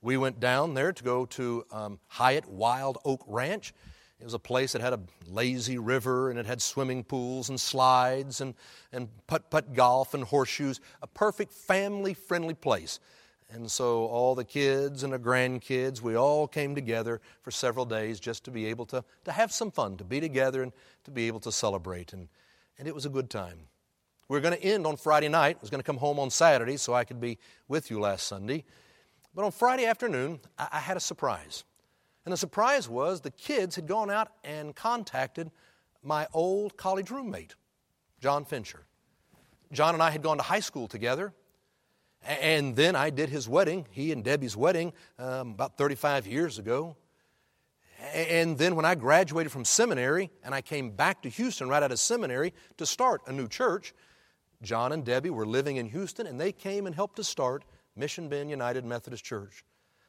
We 0.00 0.16
went 0.16 0.38
down 0.38 0.74
there 0.74 0.92
to 0.92 1.04
go 1.04 1.26
to 1.26 1.64
um, 1.72 1.98
Hyatt 2.06 2.48
Wild 2.48 2.98
Oak 3.04 3.24
Ranch. 3.26 3.74
It 4.20 4.24
was 4.24 4.34
a 4.34 4.38
place 4.38 4.72
that 4.72 4.80
had 4.80 4.92
a 4.92 5.00
lazy 5.28 5.78
river 5.78 6.30
and 6.30 6.38
it 6.38 6.46
had 6.46 6.60
swimming 6.60 7.04
pools 7.04 7.48
and 7.48 7.60
slides 7.60 8.40
and, 8.40 8.54
and 8.92 9.08
putt 9.26 9.50
putt 9.50 9.74
golf 9.74 10.14
and 10.14 10.24
horseshoes. 10.24 10.80
A 11.02 11.06
perfect 11.06 11.52
family 11.52 12.14
friendly 12.14 12.54
place. 12.54 13.00
And 13.50 13.70
so 13.70 14.06
all 14.06 14.34
the 14.34 14.44
kids 14.44 15.02
and 15.02 15.12
the 15.12 15.18
grandkids, 15.18 16.02
we 16.02 16.16
all 16.16 16.46
came 16.46 16.74
together 16.74 17.20
for 17.42 17.50
several 17.50 17.86
days 17.86 18.20
just 18.20 18.44
to 18.44 18.50
be 18.50 18.66
able 18.66 18.84
to, 18.86 19.02
to 19.24 19.32
have 19.32 19.52
some 19.52 19.70
fun, 19.70 19.96
to 19.96 20.04
be 20.04 20.20
together 20.20 20.62
and 20.62 20.72
to 21.04 21.10
be 21.10 21.28
able 21.28 21.40
to 21.40 21.52
celebrate. 21.52 22.12
And, 22.12 22.28
and 22.78 22.86
it 22.86 22.94
was 22.94 23.06
a 23.06 23.08
good 23.08 23.30
time. 23.30 23.58
We 24.28 24.36
were 24.36 24.42
going 24.42 24.54
to 24.54 24.62
end 24.62 24.86
on 24.86 24.96
Friday 24.96 25.28
night. 25.28 25.56
I 25.56 25.60
was 25.62 25.70
going 25.70 25.80
to 25.80 25.86
come 25.86 25.96
home 25.96 26.18
on 26.18 26.28
Saturday 26.28 26.76
so 26.76 26.92
I 26.92 27.04
could 27.04 27.20
be 27.20 27.38
with 27.68 27.90
you 27.90 27.98
last 28.00 28.26
Sunday. 28.26 28.64
But 29.34 29.44
on 29.44 29.50
Friday 29.52 29.86
afternoon, 29.86 30.40
I, 30.58 30.68
I 30.72 30.78
had 30.80 30.96
a 30.96 31.00
surprise. 31.00 31.64
And 32.24 32.32
the 32.32 32.36
surprise 32.36 32.88
was 32.88 33.20
the 33.20 33.30
kids 33.30 33.76
had 33.76 33.86
gone 33.86 34.10
out 34.10 34.28
and 34.44 34.74
contacted 34.74 35.50
my 36.02 36.26
old 36.32 36.76
college 36.76 37.10
roommate, 37.10 37.54
John 38.20 38.44
Fincher. 38.44 38.84
John 39.72 39.94
and 39.94 40.02
I 40.02 40.10
had 40.10 40.22
gone 40.22 40.36
to 40.38 40.42
high 40.42 40.60
school 40.60 40.88
together. 40.88 41.32
And 42.22 42.74
then 42.74 42.96
I 42.96 43.10
did 43.10 43.28
his 43.28 43.48
wedding, 43.48 43.86
he 43.90 44.12
and 44.12 44.24
Debbie's 44.24 44.56
wedding, 44.56 44.92
um, 45.18 45.52
about 45.52 45.78
35 45.78 46.26
years 46.26 46.58
ago. 46.58 46.96
And 48.12 48.58
then 48.58 48.76
when 48.76 48.84
I 48.84 48.94
graduated 48.94 49.50
from 49.50 49.64
seminary 49.64 50.30
and 50.44 50.54
I 50.54 50.60
came 50.60 50.90
back 50.90 51.22
to 51.22 51.28
Houston 51.28 51.68
right 51.68 51.82
out 51.82 51.92
of 51.92 51.98
seminary 51.98 52.54
to 52.76 52.86
start 52.86 53.22
a 53.26 53.32
new 53.32 53.48
church, 53.48 53.92
John 54.62 54.92
and 54.92 55.04
Debbie 55.04 55.30
were 55.30 55.46
living 55.46 55.76
in 55.76 55.86
Houston 55.86 56.26
and 56.26 56.40
they 56.40 56.52
came 56.52 56.86
and 56.86 56.94
helped 56.94 57.16
to 57.16 57.24
start 57.24 57.64
Mission 57.98 58.28
Bend 58.28 58.48
United 58.50 58.84
Methodist 58.84 59.24
Church. 59.24 59.64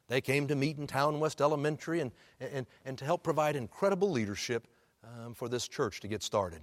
They 0.08 0.22
came 0.22 0.48
to 0.48 0.56
meet 0.56 0.78
in 0.78 0.88
Townewest 0.88 1.42
Elementary 1.42 2.00
and, 2.00 2.12
and, 2.40 2.66
and 2.86 2.98
to 2.98 3.06
help 3.06 3.24
provide 3.24 3.56
incredible 3.56 4.10
leadership 4.10 4.68
um, 5.04 5.34
for 5.34 5.48
this 5.48 5.68
church 5.68 6.00
to 6.02 6.08
get 6.08 6.24
started. 6.24 6.62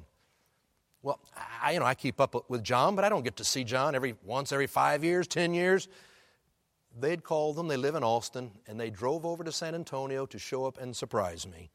Well, 1.03 1.21
I, 1.63 1.73
you 1.73 1.79
know, 1.79 1.87
I 1.87 1.95
keep 1.95 2.21
up 2.21 2.51
with 2.51 2.65
John, 2.65 2.97
but 2.97 3.05
I 3.05 3.09
don't 3.09 3.23
get 3.23 3.37
to 3.37 3.45
see 3.45 3.63
John 3.63 3.95
every 3.95 4.17
once 4.25 4.51
every 4.51 4.67
five 4.67 5.05
years, 5.05 5.29
ten 5.29 5.55
years. 5.55 5.89
They'd 6.99 7.23
call 7.23 7.53
them. 7.53 7.69
They 7.69 7.77
live 7.77 7.95
in 7.95 8.03
Austin, 8.03 8.51
and 8.67 8.81
they 8.81 8.91
drove 8.91 9.25
over 9.25 9.45
to 9.45 9.53
San 9.53 9.75
Antonio 9.75 10.27
to 10.27 10.39
show 10.39 10.65
up 10.65 10.79
and 10.79 10.97
surprise 10.97 11.47
me. 11.47 11.71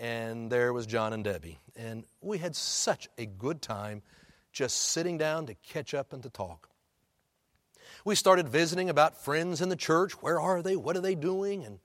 And 0.00 0.50
there 0.50 0.72
was 0.72 0.86
John 0.86 1.12
and 1.12 1.22
Debbie, 1.22 1.60
and 1.76 2.04
we 2.20 2.38
had 2.38 2.56
such 2.56 3.08
a 3.18 3.26
good 3.26 3.62
time, 3.62 4.02
just 4.50 4.76
sitting 4.76 5.18
down 5.18 5.46
to 5.46 5.54
catch 5.54 5.94
up 5.94 6.12
and 6.12 6.22
to 6.22 6.30
talk. 6.30 6.68
We 8.04 8.14
started 8.14 8.48
visiting 8.48 8.90
about 8.90 9.22
friends 9.24 9.60
in 9.60 9.68
the 9.68 9.76
church. 9.76 10.12
Where 10.22 10.40
are 10.40 10.62
they? 10.62 10.76
What 10.76 10.96
are 10.96 11.00
they 11.00 11.14
doing? 11.14 11.64
And 11.64 11.78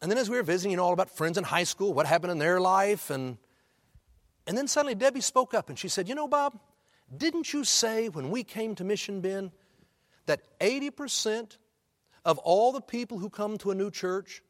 and 0.00 0.10
then 0.10 0.18
as 0.18 0.28
we 0.28 0.36
were 0.36 0.42
visiting, 0.42 0.72
you 0.72 0.76
know, 0.76 0.84
all 0.84 0.92
about 0.92 1.10
friends 1.10 1.38
in 1.38 1.44
high 1.44 1.62
school, 1.62 1.94
what 1.94 2.06
happened 2.06 2.32
in 2.32 2.38
their 2.38 2.60
life, 2.60 3.08
and 3.10 3.38
and 4.46 4.58
then 4.58 4.66
suddenly 4.66 4.94
Debbie 4.94 5.20
spoke 5.20 5.54
up 5.54 5.68
and 5.68 5.78
she 5.78 5.88
said, 5.88 6.08
You 6.08 6.14
know, 6.14 6.26
Bob, 6.26 6.58
didn't 7.16 7.52
you 7.52 7.64
say 7.64 8.08
when 8.08 8.30
we 8.30 8.42
came 8.42 8.74
to 8.76 8.84
Mission 8.84 9.20
Bend 9.20 9.52
that 10.26 10.58
80% 10.60 11.56
of 12.24 12.38
all 12.38 12.72
the 12.72 12.80
people 12.80 13.18
who 13.18 13.28
come 13.28 13.58
to 13.58 13.70
a 13.70 13.74
new 13.74 13.90
church 13.90 14.42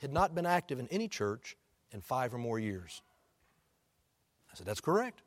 had 0.00 0.12
not 0.12 0.34
been 0.34 0.46
active 0.46 0.78
in 0.78 0.88
any 0.88 1.08
church 1.08 1.56
in 1.92 2.00
five 2.00 2.32
or 2.32 2.38
more 2.38 2.58
years? 2.58 3.02
I 4.52 4.56
said, 4.56 4.66
That's 4.66 4.80
correct. 4.80 5.22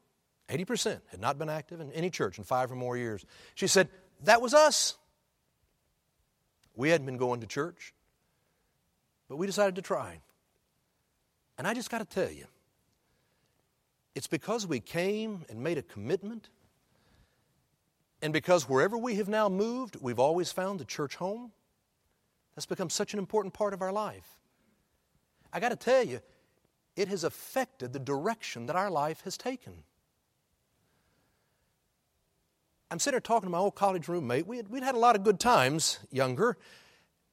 80% 0.50 1.00
had 1.08 1.22
not 1.22 1.38
been 1.38 1.50
active 1.50 1.80
in 1.80 1.92
any 1.94 2.10
church 2.10 2.38
in 2.38 2.44
five 2.44 2.72
or 2.72 2.76
more 2.76 2.98
years. 2.98 3.26
She 3.56 3.68
said, 3.68 3.90
That 4.24 4.42
was 4.42 4.54
us. 4.54 4.96
We 6.76 6.90
hadn't 6.90 7.06
been 7.06 7.18
going 7.18 7.42
to 7.42 7.48
church, 7.48 7.94
but 9.30 9.38
we 9.38 9.46
decided 9.46 9.76
to 9.76 9.82
try. 9.82 10.22
And 11.58 11.68
I 11.68 11.74
just 11.74 11.92
got 11.92 12.00
to 12.00 12.06
tell 12.06 12.32
you, 12.32 12.46
it's 14.16 14.28
because 14.28 14.66
we 14.66 14.80
came 14.80 15.46
and 15.50 15.62
made 15.62 15.78
a 15.78 15.84
commitment, 15.84 16.50
and 18.22 18.34
because 18.34 18.68
wherever 18.70 18.98
we 18.98 19.16
have 19.16 19.28
now 19.28 19.50
moved, 19.50 19.98
we've 20.02 20.20
always 20.20 20.52
found 20.52 20.80
the 20.80 20.86
church 20.86 21.16
home. 21.16 21.52
That's 22.56 22.66
become 22.66 22.90
such 22.90 23.14
an 23.14 23.20
important 23.20 23.54
part 23.54 23.74
of 23.74 23.82
our 23.82 23.92
life. 23.92 24.38
I 25.52 25.60
got 25.60 25.70
to 25.70 25.76
tell 25.76 26.04
you, 26.04 26.22
it 26.96 27.08
has 27.08 27.24
affected 27.24 27.92
the 27.92 28.00
direction 28.00 28.68
that 28.68 28.76
our 28.76 28.90
life 28.90 29.22
has 29.22 29.38
taken. 29.38 29.84
I'm 32.94 33.00
sitting 33.00 33.16
here 33.16 33.22
talking 33.22 33.48
to 33.48 33.52
my 33.52 33.58
old 33.58 33.74
college 33.74 34.08
roommate. 34.08 34.46
We 34.46 34.58
had, 34.58 34.70
we'd 34.70 34.84
had 34.84 34.94
a 34.94 35.00
lot 35.00 35.16
of 35.16 35.24
good 35.24 35.40
times 35.40 35.98
younger, 36.12 36.58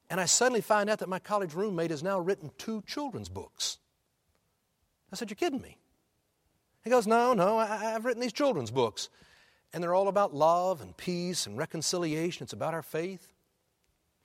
and 0.08 0.18
I 0.18 0.24
suddenly 0.24 0.62
find 0.62 0.88
out 0.88 1.00
that 1.00 1.08
my 1.10 1.18
college 1.18 1.52
roommate 1.52 1.90
has 1.90 2.02
now 2.02 2.18
written 2.18 2.50
two 2.56 2.82
children's 2.86 3.28
books. 3.28 3.76
I 5.12 5.16
said, 5.16 5.28
You're 5.28 5.36
kidding 5.36 5.60
me. 5.60 5.76
He 6.82 6.88
goes, 6.88 7.06
No, 7.06 7.34
no, 7.34 7.58
I, 7.58 7.66
have 7.66 8.06
written 8.06 8.22
these 8.22 8.32
children's 8.32 8.70
books. 8.70 9.10
And 9.74 9.82
they're 9.82 9.92
all 9.92 10.08
about 10.08 10.34
love 10.34 10.80
and 10.80 10.96
peace 10.96 11.46
and 11.46 11.58
reconciliation. 11.58 12.44
It's 12.44 12.54
about 12.54 12.72
our 12.72 12.80
faith. 12.80 13.30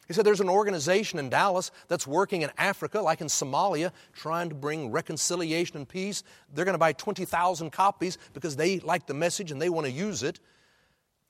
He 0.08 0.14
said 0.14 0.26
there's 0.26 0.40
an 0.40 0.48
organization 0.48 1.20
in 1.20 1.30
Dallas 1.30 1.70
that's 1.90 2.08
working 2.08 2.44
in 2.44 2.52
Africa, 2.58 3.02
like 3.02 3.20
in 3.20 3.28
Somalia, 3.28 3.92
trying 4.14 4.48
to 4.48 4.56
bring 4.56 4.90
reconciliation 4.90 5.76
and 5.76 5.90
peace. 5.90 6.24
They're 6.54 6.64
going 6.64 6.76
to 6.76 6.80
buy 6.80 6.94
20,000 6.94 7.72
copies 7.72 8.18
because 8.32 8.56
they 8.56 8.80
like 8.80 9.06
the 9.06 9.14
message 9.14 9.52
and 9.52 9.62
they 9.62 9.68
want 9.68 9.86
to 9.86 9.92
use 9.92 10.24
it. 10.24 10.40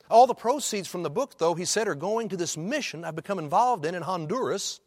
All 0.10 0.28
the 0.28 0.36
proceeds 0.36 0.88
from 0.88 1.04
the 1.04 1.10
book, 1.10 1.38
though, 1.38 1.56
he 1.56 1.66
said, 1.66 1.88
are 1.88 1.96
going 1.96 2.30
to 2.30 2.38
this 2.38 2.58
mission 2.58 3.04
I've 3.04 3.16
become 3.16 3.40
involved 3.40 3.86
in 3.86 3.96
in 3.96 4.04
Honduras. 4.04 4.80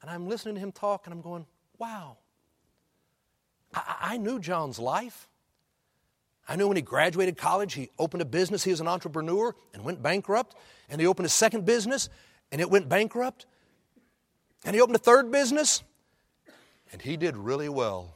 And 0.00 0.10
I'm 0.10 0.28
listening 0.28 0.56
to 0.56 0.60
him 0.60 0.72
talk 0.72 1.06
and 1.06 1.14
I'm 1.14 1.22
going, 1.22 1.46
wow, 1.78 2.16
I, 3.72 3.96
I 4.00 4.16
knew 4.18 4.40
John's 4.40 4.78
life. 4.78 5.28
I 6.48 6.56
knew 6.56 6.66
when 6.66 6.76
he 6.76 6.82
graduated 6.82 7.36
college, 7.36 7.74
he 7.74 7.90
opened 8.00 8.20
a 8.20 8.26
business. 8.26 8.64
He 8.64 8.70
was 8.70 8.80
an 8.80 8.88
entrepreneur 8.88 9.54
and 9.72 9.84
went 9.84 10.02
bankrupt. 10.02 10.56
And 10.90 11.00
he 11.00 11.06
opened 11.06 11.26
a 11.26 11.30
second 11.30 11.64
business 11.64 12.08
and 12.50 12.60
it 12.60 12.68
went 12.68 12.88
bankrupt. 12.88 13.46
And 14.64 14.74
he 14.74 14.82
opened 14.82 14.96
a 14.96 15.00
third 15.00 15.30
business 15.30 15.84
and 16.92 17.00
he 17.00 17.16
did 17.16 17.36
really 17.36 17.68
well. 17.68 18.14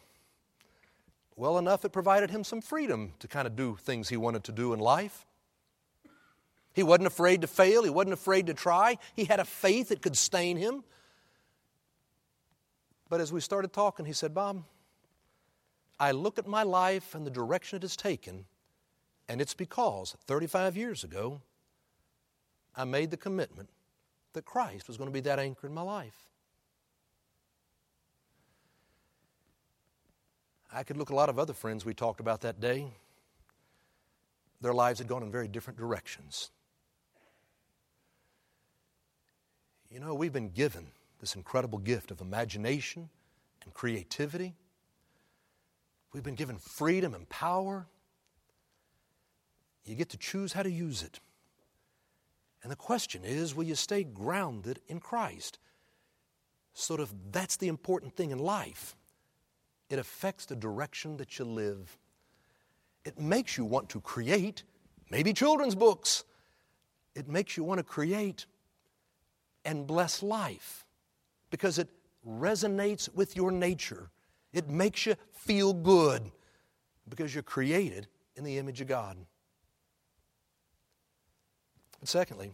Well 1.37 1.59
enough, 1.59 1.85
it 1.85 1.93
provided 1.93 2.31
him 2.31 2.45
some 2.45 2.63
freedom 2.63 3.13
to 3.19 3.29
kind 3.29 3.47
of 3.47 3.55
do 3.55 3.77
things 3.77 4.09
he 4.09 4.17
wanted 4.17 4.45
to 4.45 4.53
do 4.53 4.73
in 4.73 4.81
life. 4.81 5.27
He 6.73 6.83
wasn't 6.83 7.07
afraid 7.07 7.43
to 7.43 7.47
fail, 7.47 7.85
he 7.85 7.91
wasn't 7.91 8.15
afraid 8.15 8.47
to 8.47 8.55
try. 8.55 8.99
He 9.15 9.25
had 9.25 9.41
a 9.41 9.45
faith 9.45 9.91
that 9.91 10.03
could 10.03 10.17
sustain 10.17 10.57
him. 10.57 10.83
But 13.09 13.21
as 13.21 13.33
we 13.33 13.41
started 13.41 13.73
talking, 13.73 14.07
he 14.07 14.13
said, 14.13 14.35
Bob, 14.35 14.65
I 16.01 16.11
look 16.11 16.39
at 16.39 16.47
my 16.47 16.63
life 16.63 17.15
and 17.15 17.27
the 17.27 17.31
direction 17.31 17.77
it 17.77 17.83
has 17.83 17.97
taken, 17.97 18.47
and 19.29 19.41
it's 19.41 19.55
because 19.55 20.17
35 20.27 20.77
years 20.77 21.05
ago, 21.05 21.41
I 22.75 22.85
made 22.85 23.11
the 23.11 23.17
commitment 23.17 23.71
that 24.33 24.45
Christ 24.45 24.89
was 24.89 24.97
going 24.97 25.09
to 25.09 25.15
be 25.15 25.21
that 25.21 25.39
anchor 25.39 25.67
in 25.67 25.73
my 25.73 25.83
life. 25.83 26.27
I 30.77 30.83
could 30.83 30.99
look 30.99 31.11
at 31.11 31.15
a 31.15 31.17
lot 31.17 31.31
of 31.31 31.39
other 31.39 31.55
friends 31.55 31.87
we 31.87 31.95
talked 31.95 32.21
about 32.21 32.43
that 32.43 32.61
day. 32.61 32.89
Their 34.61 34.75
lives 34.75 34.99
had 34.99 35.09
gone 35.09 35.23
in 35.23 35.33
very 35.33 35.49
different 35.49 35.79
directions. 35.79 36.51
You 39.91 40.01
know, 40.01 40.15
we've 40.15 40.35
been 40.35 40.51
given 40.51 40.89
this 41.19 41.35
incredible 41.35 41.79
gift 41.79 42.11
of 42.11 42.21
imagination 42.21 43.09
and 43.65 43.73
creativity. 43.73 44.55
We've 46.13 46.23
been 46.23 46.35
given 46.35 46.59
freedom 46.59 47.15
and 47.15 47.27
power. 47.31 47.87
You 49.87 49.95
get 49.95 50.11
to 50.11 50.19
choose 50.19 50.53
how 50.53 50.63
to 50.63 50.71
use 50.71 51.03
it. 51.03 51.21
And 52.63 52.71
the 52.71 52.77
question 52.77 53.25
is 53.25 53.55
will 53.55 53.65
you 53.65 53.77
stay 53.77 54.05
grounded 54.05 54.81
in 54.89 55.01
Christ? 55.01 55.59
Sort 56.75 57.01
of 57.01 57.15
that's 57.33 57.57
the 57.57 57.69
important 57.69 58.15
thing 58.15 58.31
in 58.31 58.39
life. 58.39 58.95
It 59.89 59.99
affects 59.99 60.47
the 60.47 60.57
direction 60.57 61.17
that 61.19 61.39
you 61.39 61.45
live. 61.45 61.97
It 63.05 63.19
makes 63.19 63.57
you 63.57 63.65
want 63.65 63.89
to 63.91 64.01
create, 64.01 64.65
maybe 65.11 65.33
children's 65.33 65.75
books. 65.75 66.25
It 67.15 67.29
makes 67.29 67.57
you 67.57 67.65
want 67.65 67.79
to 67.79 67.85
create 67.85 68.47
and 69.65 69.87
bless 69.87 70.23
life 70.23 70.85
because 71.51 71.79
it 71.79 71.89
resonates 72.27 73.13
with 73.15 73.37
your 73.37 73.53
nature. 73.53 74.11
It 74.53 74.69
makes 74.69 75.07
you 75.07 75.15
feel 75.33 75.73
good 75.73 76.31
because 77.09 77.35
you're 77.35 77.43
created 77.43 78.09
in 78.35 78.45
the 78.45 78.59
image 78.59 78.81
of 78.81 78.89
God. 78.89 79.17
Secondly, 82.05 82.53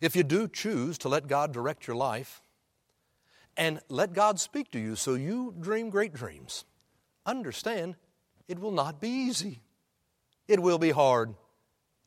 if 0.00 0.16
you 0.16 0.22
do 0.22 0.48
choose 0.48 0.96
to 0.98 1.08
let 1.08 1.26
God 1.26 1.52
direct 1.52 1.86
your 1.86 1.96
life 1.96 2.42
and 3.60 3.78
let 3.90 4.14
God 4.14 4.40
speak 4.40 4.70
to 4.70 4.80
you 4.80 4.96
so 4.96 5.14
you 5.14 5.54
dream 5.60 5.90
great 5.90 6.14
dreams, 6.14 6.64
understand 7.26 7.94
it 8.48 8.58
will 8.58 8.72
not 8.72 9.02
be 9.02 9.08
easy. 9.08 9.60
It 10.48 10.60
will 10.60 10.78
be 10.78 10.90
hard. 10.90 11.34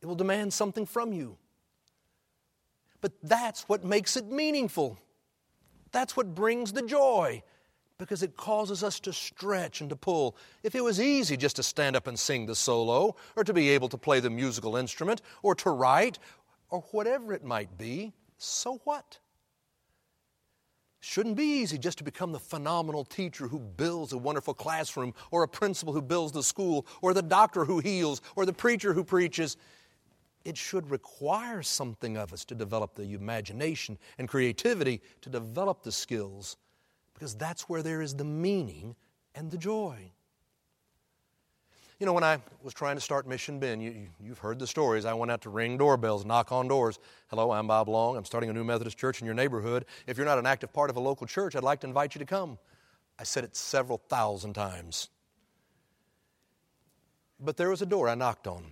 It 0.01 0.07
will 0.07 0.15
demand 0.15 0.51
something 0.51 0.87
from 0.87 1.13
you. 1.13 1.37
But 3.01 3.13
that's 3.21 3.69
what 3.69 3.85
makes 3.85 4.17
it 4.17 4.25
meaningful. 4.25 4.97
That's 5.91 6.17
what 6.17 6.33
brings 6.33 6.73
the 6.73 6.81
joy 6.81 7.43
because 7.99 8.23
it 8.23 8.35
causes 8.35 8.83
us 8.83 8.99
to 9.01 9.13
stretch 9.13 9.79
and 9.79 9.91
to 9.91 9.95
pull. 9.95 10.35
If 10.63 10.73
it 10.73 10.83
was 10.83 10.99
easy 10.99 11.37
just 11.37 11.57
to 11.57 11.63
stand 11.63 11.95
up 11.95 12.07
and 12.07 12.17
sing 12.17 12.47
the 12.47 12.55
solo, 12.55 13.15
or 13.35 13.43
to 13.43 13.53
be 13.53 13.69
able 13.69 13.89
to 13.89 13.97
play 13.97 14.19
the 14.19 14.31
musical 14.31 14.75
instrument, 14.75 15.21
or 15.43 15.53
to 15.55 15.69
write, 15.69 16.17
or 16.71 16.81
whatever 16.91 17.31
it 17.31 17.43
might 17.43 17.77
be, 17.77 18.11
so 18.39 18.81
what? 18.85 19.19
Shouldn't 21.05 21.35
be 21.35 21.43
easy 21.43 21.77
just 21.77 21.97
to 21.97 22.05
become 22.05 22.31
the 22.31 22.39
phenomenal 22.39 23.03
teacher 23.03 23.49
who 23.49 23.59
builds 23.59 24.13
a 24.13 24.17
wonderful 24.17 24.53
classroom, 24.53 25.13
or 25.31 25.43
a 25.43 25.47
principal 25.49 25.93
who 25.93 26.01
builds 26.01 26.31
the 26.31 26.41
school, 26.41 26.87
or 27.01 27.13
the 27.13 27.21
doctor 27.21 27.65
who 27.65 27.79
heals, 27.79 28.21
or 28.37 28.45
the 28.45 28.53
preacher 28.53 28.93
who 28.93 29.03
preaches. 29.03 29.57
It 30.45 30.55
should 30.55 30.89
require 30.89 31.61
something 31.61 32.15
of 32.15 32.31
us 32.31 32.45
to 32.45 32.55
develop 32.55 32.95
the 32.95 33.15
imagination 33.15 33.97
and 34.17 34.29
creativity, 34.29 35.01
to 35.19 35.29
develop 35.29 35.83
the 35.83 35.91
skills 35.91 36.55
because 37.13 37.35
that's 37.35 37.67
where 37.67 37.83
there 37.83 38.01
is 38.01 38.15
the 38.15 38.23
meaning 38.23 38.95
and 39.35 39.51
the 39.51 39.57
joy. 39.57 40.09
You 42.03 42.07
know, 42.07 42.11
when 42.11 42.25
I 42.25 42.41
was 42.61 42.73
trying 42.73 42.97
to 42.97 43.01
start 43.01 43.25
Mission 43.25 43.59
Bend, 43.59 43.81
you, 43.81 44.09
have 44.27 44.39
heard 44.39 44.59
the 44.59 44.67
stories. 44.67 45.05
I 45.05 45.13
went 45.13 45.31
out 45.31 45.39
to 45.43 45.49
ring 45.49 45.77
doorbells, 45.77 46.25
knock 46.25 46.51
on 46.51 46.67
doors. 46.67 46.99
Hello, 47.29 47.49
I'm 47.51 47.65
Bob 47.65 47.87
Long. 47.87 48.17
I'm 48.17 48.25
starting 48.25 48.49
a 48.49 48.53
new 48.53 48.65
Methodist 48.65 48.97
church 48.97 49.21
in 49.21 49.25
your 49.25 49.33
neighborhood. 49.33 49.85
If 50.05 50.17
you're 50.17 50.25
not 50.25 50.37
an 50.37 50.45
active 50.45 50.73
part 50.73 50.89
of 50.89 50.97
a 50.97 50.99
local 50.99 51.25
church, 51.25 51.55
I'd 51.55 51.63
like 51.63 51.79
to 51.79 51.87
invite 51.87 52.13
you 52.13 52.19
to 52.19 52.25
come. 52.25 52.57
I 53.17 53.23
said 53.23 53.45
it 53.45 53.55
several 53.55 53.99
thousand 54.09 54.51
times. 54.51 55.07
But 57.39 57.55
there 57.55 57.69
was 57.69 57.81
a 57.81 57.85
door 57.85 58.09
I 58.09 58.15
knocked 58.15 58.47
on. 58.47 58.65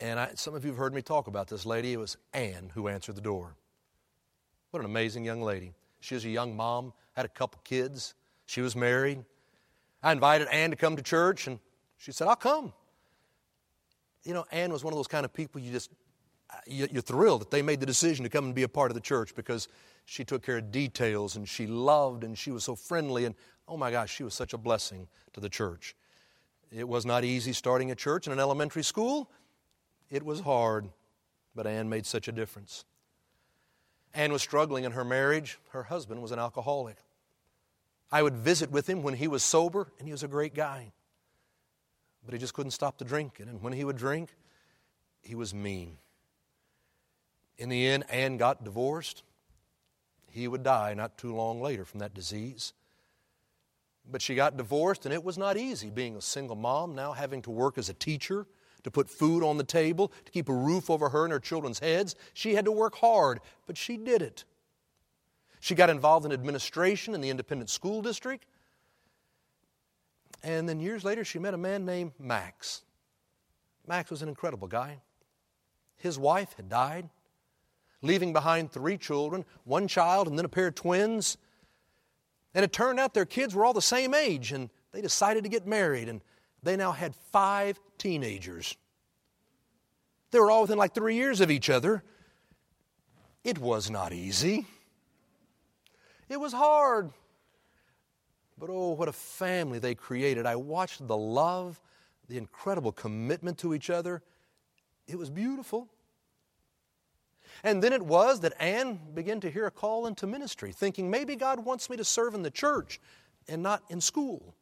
And 0.00 0.18
I, 0.18 0.30
some 0.34 0.54
of 0.54 0.64
you 0.64 0.70
have 0.70 0.78
heard 0.78 0.94
me 0.94 1.02
talk 1.02 1.26
about 1.26 1.46
this 1.46 1.66
lady. 1.66 1.92
It 1.92 1.98
was 1.98 2.16
Anne 2.32 2.70
who 2.72 2.88
answered 2.88 3.16
the 3.16 3.20
door. 3.20 3.54
What 4.70 4.80
an 4.80 4.86
amazing 4.86 5.26
young 5.26 5.42
lady. 5.42 5.74
She 6.00 6.14
was 6.14 6.24
a 6.24 6.30
young 6.30 6.56
mom, 6.56 6.94
had 7.12 7.26
a 7.26 7.28
couple 7.28 7.60
kids. 7.64 8.14
She 8.46 8.62
was 8.62 8.74
married. 8.74 9.22
I 10.02 10.12
invited 10.12 10.48
Ann 10.48 10.70
to 10.70 10.76
come 10.76 10.96
to 10.96 11.02
church, 11.02 11.46
and 11.46 11.58
she 12.02 12.10
said, 12.10 12.26
I'll 12.26 12.34
come. 12.34 12.72
You 14.24 14.34
know, 14.34 14.44
Ann 14.50 14.72
was 14.72 14.82
one 14.82 14.92
of 14.92 14.98
those 14.98 15.06
kind 15.06 15.24
of 15.24 15.32
people 15.32 15.60
you 15.60 15.70
just, 15.70 15.88
uh, 16.50 16.56
you're 16.66 17.00
thrilled 17.00 17.42
that 17.42 17.52
they 17.52 17.62
made 17.62 17.78
the 17.78 17.86
decision 17.86 18.24
to 18.24 18.28
come 18.28 18.46
and 18.46 18.54
be 18.56 18.64
a 18.64 18.68
part 18.68 18.90
of 18.90 18.96
the 18.96 19.00
church 19.00 19.36
because 19.36 19.68
she 20.04 20.24
took 20.24 20.42
care 20.42 20.58
of 20.58 20.72
details 20.72 21.36
and 21.36 21.48
she 21.48 21.68
loved 21.68 22.24
and 22.24 22.36
she 22.36 22.50
was 22.50 22.64
so 22.64 22.74
friendly. 22.74 23.24
And 23.24 23.36
oh 23.68 23.76
my 23.76 23.92
gosh, 23.92 24.12
she 24.12 24.24
was 24.24 24.34
such 24.34 24.52
a 24.52 24.58
blessing 24.58 25.06
to 25.32 25.38
the 25.40 25.48
church. 25.48 25.94
It 26.72 26.88
was 26.88 27.06
not 27.06 27.22
easy 27.22 27.52
starting 27.52 27.92
a 27.92 27.94
church 27.94 28.26
in 28.26 28.32
an 28.32 28.40
elementary 28.40 28.82
school, 28.82 29.30
it 30.10 30.24
was 30.24 30.40
hard, 30.40 30.88
but 31.54 31.68
Ann 31.68 31.88
made 31.88 32.04
such 32.04 32.26
a 32.26 32.32
difference. 32.32 32.84
Anne 34.12 34.32
was 34.32 34.42
struggling 34.42 34.82
in 34.82 34.92
her 34.92 35.04
marriage. 35.04 35.58
Her 35.70 35.84
husband 35.84 36.20
was 36.20 36.32
an 36.32 36.40
alcoholic. 36.40 36.96
I 38.10 38.24
would 38.24 38.34
visit 38.34 38.72
with 38.72 38.90
him 38.90 39.04
when 39.04 39.14
he 39.14 39.28
was 39.28 39.44
sober, 39.44 39.92
and 39.98 40.08
he 40.08 40.12
was 40.12 40.24
a 40.24 40.28
great 40.28 40.52
guy. 40.52 40.92
But 42.24 42.34
he 42.34 42.38
just 42.38 42.54
couldn't 42.54 42.70
stop 42.70 42.98
the 42.98 43.04
drinking. 43.04 43.48
And 43.48 43.62
when 43.62 43.72
he 43.72 43.84
would 43.84 43.96
drink, 43.96 44.34
he 45.20 45.34
was 45.34 45.52
mean. 45.52 45.98
In 47.58 47.68
the 47.68 47.86
end, 47.86 48.04
Anne 48.08 48.36
got 48.36 48.64
divorced. 48.64 49.22
He 50.26 50.48
would 50.48 50.62
die 50.62 50.94
not 50.94 51.18
too 51.18 51.34
long 51.34 51.60
later 51.60 51.84
from 51.84 52.00
that 52.00 52.14
disease. 52.14 52.72
But 54.10 54.22
she 54.22 54.34
got 54.34 54.56
divorced, 54.56 55.04
and 55.04 55.14
it 55.14 55.22
was 55.22 55.38
not 55.38 55.56
easy 55.56 55.90
being 55.90 56.16
a 56.16 56.20
single 56.20 56.56
mom, 56.56 56.94
now 56.94 57.12
having 57.12 57.42
to 57.42 57.50
work 57.50 57.78
as 57.78 57.88
a 57.88 57.94
teacher 57.94 58.46
to 58.82 58.90
put 58.90 59.08
food 59.08 59.44
on 59.44 59.58
the 59.58 59.64
table, 59.64 60.10
to 60.24 60.32
keep 60.32 60.48
a 60.48 60.54
roof 60.54 60.90
over 60.90 61.08
her 61.10 61.24
and 61.24 61.32
her 61.32 61.38
children's 61.38 61.78
heads. 61.78 62.16
She 62.34 62.54
had 62.54 62.64
to 62.64 62.72
work 62.72 62.96
hard, 62.96 63.40
but 63.66 63.76
she 63.76 63.96
did 63.96 64.22
it. 64.22 64.44
She 65.60 65.76
got 65.76 65.90
involved 65.90 66.26
in 66.26 66.32
administration 66.32 67.14
in 67.14 67.20
the 67.20 67.30
independent 67.30 67.70
school 67.70 68.02
district. 68.02 68.46
And 70.42 70.68
then 70.68 70.80
years 70.80 71.04
later, 71.04 71.24
she 71.24 71.38
met 71.38 71.54
a 71.54 71.58
man 71.58 71.84
named 71.84 72.12
Max. 72.18 72.82
Max 73.86 74.10
was 74.10 74.22
an 74.22 74.28
incredible 74.28 74.68
guy. 74.68 75.00
His 75.96 76.18
wife 76.18 76.54
had 76.56 76.68
died, 76.68 77.08
leaving 78.00 78.32
behind 78.32 78.72
three 78.72 78.98
children 78.98 79.44
one 79.64 79.86
child 79.86 80.26
and 80.26 80.36
then 80.36 80.44
a 80.44 80.48
pair 80.48 80.68
of 80.68 80.74
twins. 80.74 81.36
And 82.54 82.64
it 82.64 82.72
turned 82.72 82.98
out 82.98 83.14
their 83.14 83.24
kids 83.24 83.54
were 83.54 83.64
all 83.64 83.72
the 83.72 83.80
same 83.80 84.14
age, 84.14 84.52
and 84.52 84.68
they 84.92 85.00
decided 85.00 85.44
to 85.44 85.48
get 85.48 85.66
married. 85.66 86.08
And 86.08 86.20
they 86.62 86.76
now 86.76 86.92
had 86.92 87.14
five 87.30 87.78
teenagers. 87.98 88.76
They 90.32 90.40
were 90.40 90.50
all 90.50 90.62
within 90.62 90.78
like 90.78 90.94
three 90.94 91.16
years 91.16 91.40
of 91.40 91.50
each 91.50 91.70
other. 91.70 92.02
It 93.44 93.58
was 93.58 93.90
not 93.90 94.12
easy. 94.12 94.66
It 96.28 96.40
was 96.40 96.52
hard. 96.52 97.10
But 98.62 98.70
oh, 98.70 98.90
what 98.90 99.08
a 99.08 99.12
family 99.12 99.80
they 99.80 99.96
created. 99.96 100.46
I 100.46 100.54
watched 100.54 101.04
the 101.04 101.16
love, 101.16 101.80
the 102.28 102.38
incredible 102.38 102.92
commitment 102.92 103.58
to 103.58 103.74
each 103.74 103.90
other. 103.90 104.22
It 105.08 105.18
was 105.18 105.30
beautiful. 105.30 105.88
And 107.64 107.82
then 107.82 107.92
it 107.92 108.02
was 108.02 108.38
that 108.42 108.52
Anne 108.60 109.00
began 109.14 109.40
to 109.40 109.50
hear 109.50 109.66
a 109.66 109.70
call 109.72 110.06
into 110.06 110.28
ministry, 110.28 110.70
thinking 110.70 111.10
maybe 111.10 111.34
God 111.34 111.64
wants 111.64 111.90
me 111.90 111.96
to 111.96 112.04
serve 112.04 112.34
in 112.34 112.42
the 112.42 112.52
church 112.52 113.00
and 113.48 113.64
not 113.64 113.82
in 113.90 114.00
school. 114.00 114.54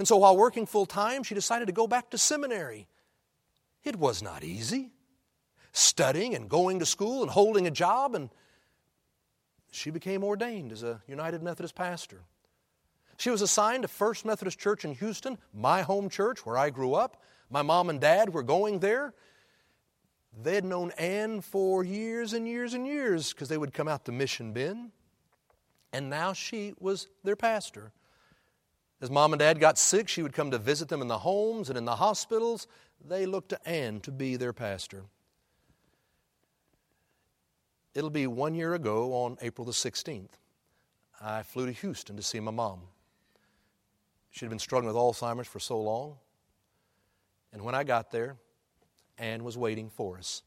And 0.00 0.08
so 0.08 0.16
while 0.16 0.36
working 0.36 0.66
full 0.66 0.86
time, 0.86 1.22
she 1.22 1.36
decided 1.36 1.66
to 1.66 1.72
go 1.72 1.86
back 1.86 2.10
to 2.10 2.18
seminary. 2.18 2.88
It 3.84 3.94
was 3.94 4.20
not 4.20 4.42
easy. 4.42 4.90
Studying 5.70 6.34
and 6.34 6.48
going 6.48 6.80
to 6.80 6.86
school 6.86 7.22
and 7.22 7.30
holding 7.30 7.68
a 7.68 7.70
job, 7.70 8.16
and 8.16 8.30
she 9.70 9.90
became 9.90 10.24
ordained 10.24 10.72
as 10.72 10.82
a 10.82 11.02
United 11.06 11.40
Methodist 11.40 11.76
pastor. 11.76 12.24
She 13.18 13.30
was 13.30 13.42
assigned 13.42 13.82
to 13.82 13.88
First 13.88 14.24
Methodist 14.24 14.60
Church 14.60 14.84
in 14.84 14.94
Houston, 14.94 15.38
my 15.52 15.82
home 15.82 16.08
church 16.08 16.46
where 16.46 16.56
I 16.56 16.70
grew 16.70 16.94
up. 16.94 17.20
My 17.50 17.62
mom 17.62 17.90
and 17.90 18.00
dad 18.00 18.32
were 18.32 18.44
going 18.44 18.78
there. 18.78 19.12
They 20.40 20.54
had 20.54 20.64
known 20.64 20.92
Ann 20.92 21.40
for 21.40 21.82
years 21.82 22.32
and 22.32 22.46
years 22.46 22.74
and 22.74 22.86
years 22.86 23.32
because 23.32 23.48
they 23.48 23.58
would 23.58 23.74
come 23.74 23.88
out 23.88 24.04
to 24.04 24.12
Mission 24.12 24.52
Bend. 24.52 24.92
And 25.92 26.08
now 26.08 26.32
she 26.32 26.74
was 26.78 27.08
their 27.24 27.34
pastor. 27.34 27.90
As 29.00 29.10
mom 29.10 29.32
and 29.32 29.40
dad 29.40 29.58
got 29.58 29.78
sick, 29.78 30.08
she 30.08 30.22
would 30.22 30.32
come 30.32 30.52
to 30.52 30.58
visit 30.58 30.88
them 30.88 31.02
in 31.02 31.08
the 31.08 31.18
homes 31.18 31.68
and 31.70 31.76
in 31.76 31.84
the 31.84 31.96
hospitals. 31.96 32.68
They 33.04 33.26
looked 33.26 33.48
to 33.48 33.68
Ann 33.68 33.98
to 34.00 34.12
be 34.12 34.36
their 34.36 34.52
pastor. 34.52 35.04
It'll 37.94 38.10
be 38.10 38.28
one 38.28 38.54
year 38.54 38.74
ago 38.74 39.12
on 39.12 39.38
April 39.40 39.64
the 39.64 39.72
16th. 39.72 40.30
I 41.20 41.42
flew 41.42 41.66
to 41.66 41.72
Houston 41.72 42.16
to 42.16 42.22
see 42.22 42.38
my 42.38 42.52
mom. 42.52 42.82
She 44.38 44.44
had 44.44 44.50
been 44.50 44.60
struggling 44.60 44.94
with 44.94 45.02
Alzheimer's 45.02 45.48
for 45.48 45.58
so 45.58 45.80
long. 45.80 46.14
And 47.52 47.62
when 47.62 47.74
I 47.74 47.82
got 47.82 48.12
there, 48.12 48.36
Anne 49.18 49.42
was 49.42 49.58
waiting 49.58 49.90
for 49.90 50.16
us. 50.16 50.44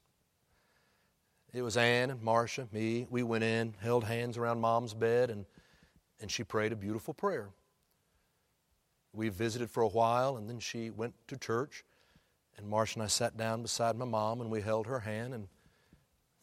It 1.54 1.62
was 1.62 1.76
Anne 1.76 2.10
and 2.10 2.22
Marcia, 2.22 2.70
me. 2.72 3.06
We 3.10 3.22
went 3.24 3.44
in, 3.44 3.74
held 3.82 4.06
hands 4.06 4.38
around 4.38 4.62
mom's 4.62 4.94
bed, 4.94 5.30
and, 5.30 5.46
and 6.22 6.32
she 6.32 6.46
prayed 6.46 6.72
a 6.72 6.78
beautiful 6.78 7.14
prayer. 7.14 7.50
We 9.12 9.28
visited 9.28 9.70
for 9.70 9.84
a 9.84 9.90
while, 9.90 10.38
and 10.38 10.48
then 10.48 10.62
she 10.62 10.90
went 10.90 11.14
to 11.28 11.36
church. 11.36 11.84
And 12.58 12.70
Marcia 12.70 12.96
and 12.96 13.04
I 13.04 13.08
sat 13.08 13.36
down 13.36 13.62
beside 13.62 13.98
my 13.98 14.06
mom, 14.06 14.40
and 14.40 14.50
we 14.50 14.62
held 14.62 14.88
her 14.88 15.02
hand. 15.02 15.34
And 15.34 15.50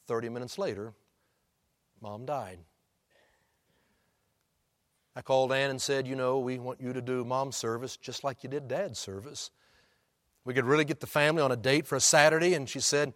30 0.07 0.29
minutes 0.29 0.59
later, 0.59 0.93
mom 2.03 2.27
died. 2.27 2.59
I 5.19 5.21
called 5.21 5.53
Ann 5.53 5.71
and 5.71 5.83
said, 5.83 6.07
You 6.07 6.15
know, 6.15 6.39
we 6.39 6.61
want 6.61 6.81
you 6.81 6.93
to 6.93 7.03
do 7.03 7.25
mom's 7.25 7.57
service 7.57 7.97
just 7.97 8.23
like 8.23 8.45
you 8.45 8.49
did 8.49 8.69
dad's 8.69 9.01
service. 9.01 9.51
We 10.45 10.55
could 10.55 10.65
really 10.65 10.85
get 10.85 11.01
the 11.01 11.09
family 11.09 11.43
on 11.43 11.51
a 11.51 11.57
date 11.57 11.89
for 11.89 11.97
a 11.97 12.01
Saturday. 12.01 12.55
And 12.55 12.69
she 12.69 12.79
said, 12.79 13.13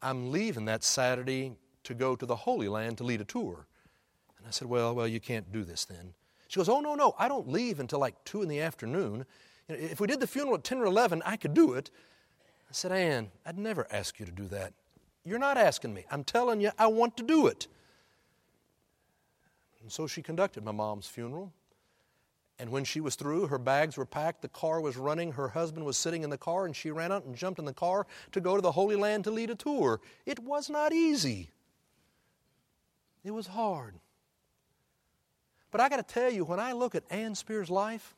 I'm 0.00 0.32
leaving 0.32 0.64
that 0.64 0.82
Saturday 0.82 1.52
to 1.84 1.92
go 1.92 2.16
to 2.16 2.24
the 2.24 2.34
Holy 2.34 2.68
Land 2.68 2.96
to 2.98 3.04
lead 3.04 3.20
a 3.20 3.24
tour. 3.26 3.66
And 4.38 4.46
I 4.46 4.50
said, 4.50 4.66
Well, 4.66 4.94
well, 4.94 5.06
you 5.06 5.20
can't 5.20 5.52
do 5.52 5.62
this 5.62 5.84
then. 5.84 6.14
She 6.48 6.58
goes, 6.58 6.70
Oh, 6.70 6.80
no, 6.80 6.94
no, 6.94 7.14
I 7.18 7.28
don't 7.28 7.50
leave 7.50 7.80
until 7.80 7.98
like 7.98 8.14
2 8.24 8.40
in 8.40 8.48
the 8.48 8.62
afternoon. 8.62 9.26
If 9.68 10.00
we 10.00 10.06
did 10.06 10.20
the 10.20 10.26
funeral 10.26 10.54
at 10.54 10.64
10 10.64 10.78
or 10.78 10.86
11, 10.86 11.22
I 11.26 11.36
could 11.36 11.52
do 11.52 11.74
it. 11.74 11.90
I 12.70 12.72
said, 12.72 12.92
Ann, 12.92 13.28
I'd 13.44 13.58
never 13.58 13.86
ask 13.90 14.18
you 14.18 14.24
to 14.24 14.32
do 14.32 14.48
that. 14.48 14.72
You're 15.22 15.38
not 15.38 15.58
asking 15.58 15.92
me. 15.92 16.06
I'm 16.10 16.24
telling 16.24 16.62
you, 16.62 16.70
I 16.78 16.86
want 16.86 17.18
to 17.18 17.22
do 17.22 17.46
it. 17.46 17.68
And 19.86 19.92
so 19.92 20.08
she 20.08 20.20
conducted 20.20 20.64
my 20.64 20.72
mom's 20.72 21.06
funeral. 21.06 21.52
And 22.58 22.70
when 22.70 22.82
she 22.82 23.00
was 23.00 23.14
through, 23.14 23.46
her 23.46 23.58
bags 23.58 23.96
were 23.96 24.04
packed, 24.04 24.42
the 24.42 24.48
car 24.48 24.80
was 24.80 24.96
running, 24.96 25.30
her 25.30 25.46
husband 25.46 25.86
was 25.86 25.96
sitting 25.96 26.24
in 26.24 26.30
the 26.30 26.36
car, 26.36 26.66
and 26.66 26.74
she 26.74 26.90
ran 26.90 27.12
out 27.12 27.24
and 27.24 27.36
jumped 27.36 27.60
in 27.60 27.64
the 27.64 27.72
car 27.72 28.04
to 28.32 28.40
go 28.40 28.56
to 28.56 28.60
the 28.60 28.72
Holy 28.72 28.96
Land 28.96 29.22
to 29.22 29.30
lead 29.30 29.48
a 29.48 29.54
tour. 29.54 30.00
It 30.24 30.40
was 30.40 30.68
not 30.68 30.92
easy, 30.92 31.50
it 33.22 33.30
was 33.30 33.46
hard. 33.46 33.94
But 35.70 35.80
I 35.80 35.88
got 35.88 35.98
to 35.98 36.14
tell 36.14 36.32
you, 36.32 36.44
when 36.44 36.58
I 36.58 36.72
look 36.72 36.96
at 36.96 37.04
Ann 37.08 37.36
Spear's 37.36 37.70
life, 37.70 38.16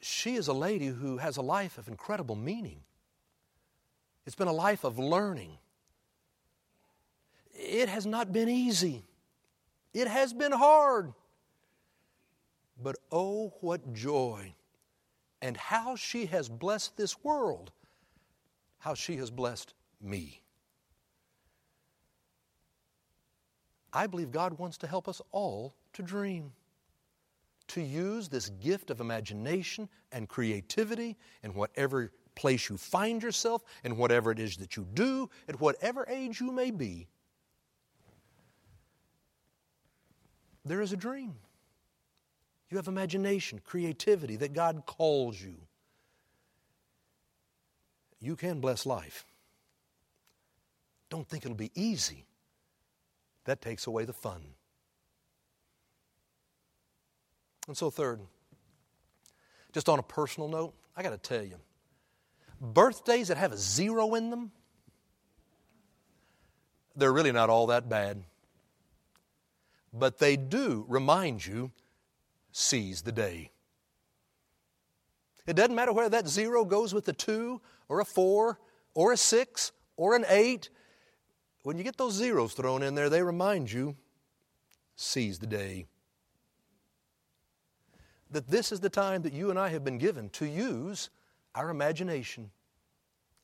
she 0.00 0.36
is 0.36 0.48
a 0.48 0.54
lady 0.54 0.86
who 0.86 1.18
has 1.18 1.36
a 1.36 1.42
life 1.42 1.76
of 1.76 1.88
incredible 1.88 2.36
meaning. 2.36 2.80
It's 4.24 4.34
been 4.34 4.48
a 4.48 4.52
life 4.52 4.82
of 4.82 4.98
learning. 4.98 5.58
It 7.52 7.90
has 7.90 8.06
not 8.06 8.32
been 8.32 8.48
easy, 8.48 9.04
it 9.94 10.08
has 10.08 10.32
been 10.32 10.52
hard. 10.52 11.12
But 12.82 12.96
oh, 13.12 13.52
what 13.60 13.92
joy! 13.92 14.54
And 15.42 15.56
how 15.56 15.96
she 15.96 16.26
has 16.26 16.48
blessed 16.48 16.96
this 16.96 17.22
world, 17.22 17.72
how 18.78 18.94
she 18.94 19.16
has 19.16 19.30
blessed 19.30 19.74
me. 20.00 20.42
I 23.92 24.06
believe 24.06 24.30
God 24.30 24.58
wants 24.58 24.78
to 24.78 24.86
help 24.86 25.08
us 25.08 25.20
all 25.32 25.74
to 25.94 26.02
dream, 26.02 26.52
to 27.68 27.80
use 27.80 28.28
this 28.28 28.50
gift 28.60 28.90
of 28.90 29.00
imagination 29.00 29.88
and 30.12 30.28
creativity 30.28 31.16
in 31.42 31.54
whatever 31.54 32.12
place 32.34 32.68
you 32.68 32.76
find 32.76 33.22
yourself, 33.22 33.62
in 33.84 33.96
whatever 33.96 34.30
it 34.30 34.38
is 34.38 34.56
that 34.58 34.76
you 34.76 34.86
do, 34.94 35.28
at 35.48 35.60
whatever 35.60 36.06
age 36.08 36.40
you 36.40 36.52
may 36.52 36.70
be. 36.70 37.08
There 40.70 40.82
is 40.82 40.92
a 40.92 40.96
dream. 40.96 41.34
You 42.68 42.76
have 42.76 42.86
imagination, 42.86 43.60
creativity 43.64 44.36
that 44.36 44.52
God 44.52 44.84
calls 44.86 45.42
you. 45.42 45.56
You 48.20 48.36
can 48.36 48.60
bless 48.60 48.86
life. 48.86 49.26
Don't 51.08 51.28
think 51.28 51.44
it'll 51.44 51.56
be 51.56 51.72
easy. 51.74 52.24
That 53.46 53.60
takes 53.60 53.88
away 53.88 54.04
the 54.04 54.12
fun. 54.12 54.42
And 57.66 57.76
so, 57.76 57.90
third, 57.90 58.20
just 59.72 59.88
on 59.88 59.98
a 59.98 60.04
personal 60.04 60.48
note, 60.48 60.72
I 60.96 61.02
got 61.02 61.10
to 61.10 61.18
tell 61.18 61.44
you 61.44 61.56
birthdays 62.60 63.26
that 63.26 63.38
have 63.38 63.50
a 63.50 63.58
zero 63.58 64.14
in 64.14 64.30
them, 64.30 64.52
they're 66.94 67.12
really 67.12 67.32
not 67.32 67.50
all 67.50 67.66
that 67.66 67.88
bad. 67.88 68.22
But 69.92 70.18
they 70.18 70.36
do 70.36 70.84
remind 70.88 71.44
you 71.44 71.72
seize 72.52 73.02
the 73.02 73.12
day. 73.12 73.50
It 75.46 75.54
doesn't 75.54 75.74
matter 75.74 75.92
whether 75.92 76.10
that 76.10 76.28
zero 76.28 76.64
goes 76.64 76.94
with 76.94 77.08
a 77.08 77.12
two 77.12 77.60
or 77.88 78.00
a 78.00 78.04
four 78.04 78.60
or 78.94 79.12
a 79.12 79.16
six 79.16 79.72
or 79.96 80.14
an 80.14 80.24
eight. 80.28 80.70
When 81.62 81.76
you 81.76 81.84
get 81.84 81.96
those 81.96 82.14
zeros 82.14 82.54
thrown 82.54 82.82
in 82.82 82.94
there, 82.94 83.10
they 83.10 83.22
remind 83.22 83.72
you 83.72 83.96
seize 84.96 85.38
the 85.38 85.46
day. 85.46 85.86
That 88.30 88.48
this 88.48 88.70
is 88.70 88.80
the 88.80 88.90
time 88.90 89.22
that 89.22 89.32
you 89.32 89.50
and 89.50 89.58
I 89.58 89.70
have 89.70 89.84
been 89.84 89.98
given 89.98 90.28
to 90.30 90.46
use 90.46 91.10
our 91.54 91.68
imagination, 91.68 92.50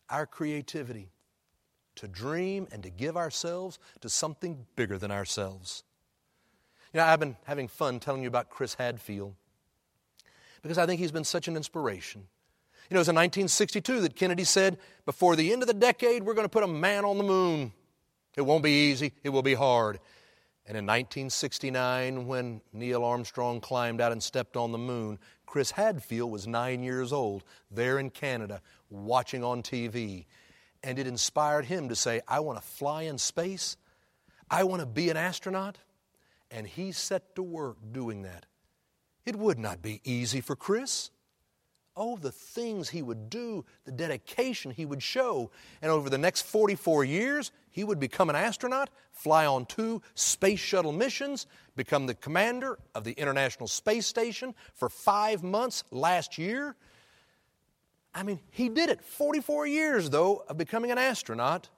our 0.08 0.26
creativity, 0.26 1.10
to 1.96 2.06
dream 2.06 2.68
and 2.70 2.82
to 2.82 2.90
give 2.90 3.16
ourselves 3.16 3.78
to 4.00 4.08
something 4.08 4.64
bigger 4.76 4.96
than 4.96 5.10
ourselves. 5.10 5.82
You 6.96 7.02
know, 7.02 7.08
I've 7.08 7.20
been 7.20 7.36
having 7.44 7.68
fun 7.68 8.00
telling 8.00 8.22
you 8.22 8.28
about 8.28 8.48
Chris 8.48 8.72
Hadfield 8.72 9.34
because 10.62 10.78
I 10.78 10.86
think 10.86 10.98
he's 10.98 11.12
been 11.12 11.24
such 11.24 11.46
an 11.46 11.54
inspiration. 11.54 12.22
You 12.88 12.94
know, 12.94 13.00
it 13.00 13.02
was 13.02 13.08
in 13.10 13.14
1962 13.16 14.00
that 14.00 14.16
Kennedy 14.16 14.44
said, 14.44 14.78
before 15.04 15.36
the 15.36 15.52
end 15.52 15.62
of 15.62 15.68
the 15.68 15.74
decade, 15.74 16.22
we're 16.22 16.32
going 16.32 16.46
to 16.46 16.48
put 16.48 16.62
a 16.62 16.66
man 16.66 17.04
on 17.04 17.18
the 17.18 17.22
moon. 17.22 17.74
It 18.34 18.40
won't 18.40 18.62
be 18.62 18.88
easy, 18.90 19.12
it 19.22 19.28
will 19.28 19.42
be 19.42 19.52
hard. 19.52 19.98
And 20.66 20.74
in 20.74 20.86
1969, 20.86 22.26
when 22.26 22.62
Neil 22.72 23.04
Armstrong 23.04 23.60
climbed 23.60 24.00
out 24.00 24.12
and 24.12 24.22
stepped 24.22 24.56
on 24.56 24.72
the 24.72 24.78
moon, 24.78 25.18
Chris 25.44 25.72
Hadfield 25.72 26.30
was 26.30 26.46
nine 26.46 26.82
years 26.82 27.12
old 27.12 27.44
there 27.70 27.98
in 27.98 28.08
Canada 28.08 28.62
watching 28.88 29.44
on 29.44 29.62
TV. 29.62 30.24
And 30.82 30.98
it 30.98 31.06
inspired 31.06 31.66
him 31.66 31.90
to 31.90 31.94
say, 31.94 32.22
I 32.26 32.40
want 32.40 32.58
to 32.58 32.66
fly 32.66 33.02
in 33.02 33.18
space. 33.18 33.76
I 34.50 34.64
want 34.64 34.80
to 34.80 34.86
be 34.86 35.10
an 35.10 35.18
astronaut 35.18 35.76
and 36.50 36.66
he 36.66 36.92
set 36.92 37.34
to 37.36 37.42
work 37.42 37.76
doing 37.92 38.22
that. 38.22 38.46
It 39.24 39.36
would 39.36 39.58
not 39.58 39.82
be 39.82 40.00
easy 40.04 40.40
for 40.40 40.54
Chris. 40.54 41.10
Oh, 41.96 42.16
the 42.16 42.30
things 42.30 42.90
he 42.90 43.00
would 43.00 43.30
do, 43.30 43.64
the 43.84 43.92
dedication 43.92 44.70
he 44.70 44.84
would 44.84 45.02
show. 45.02 45.50
And 45.80 45.90
over 45.90 46.10
the 46.10 46.18
next 46.18 46.42
44 46.42 47.04
years, 47.04 47.52
he 47.70 47.84
would 47.84 47.98
become 47.98 48.28
an 48.28 48.36
astronaut, 48.36 48.90
fly 49.12 49.46
on 49.46 49.64
two 49.64 50.02
space 50.14 50.60
shuttle 50.60 50.92
missions, 50.92 51.46
become 51.74 52.06
the 52.06 52.14
commander 52.14 52.78
of 52.94 53.04
the 53.04 53.12
International 53.12 53.66
Space 53.66 54.06
Station 54.06 54.54
for 54.74 54.90
five 54.90 55.42
months 55.42 55.84
last 55.90 56.36
year. 56.36 56.76
I 58.14 58.22
mean, 58.22 58.40
he 58.50 58.68
did 58.68 58.90
it. 58.90 59.02
44 59.02 59.66
years, 59.66 60.10
though, 60.10 60.44
of 60.48 60.56
becoming 60.56 60.90
an 60.90 60.98
astronaut. 60.98 61.68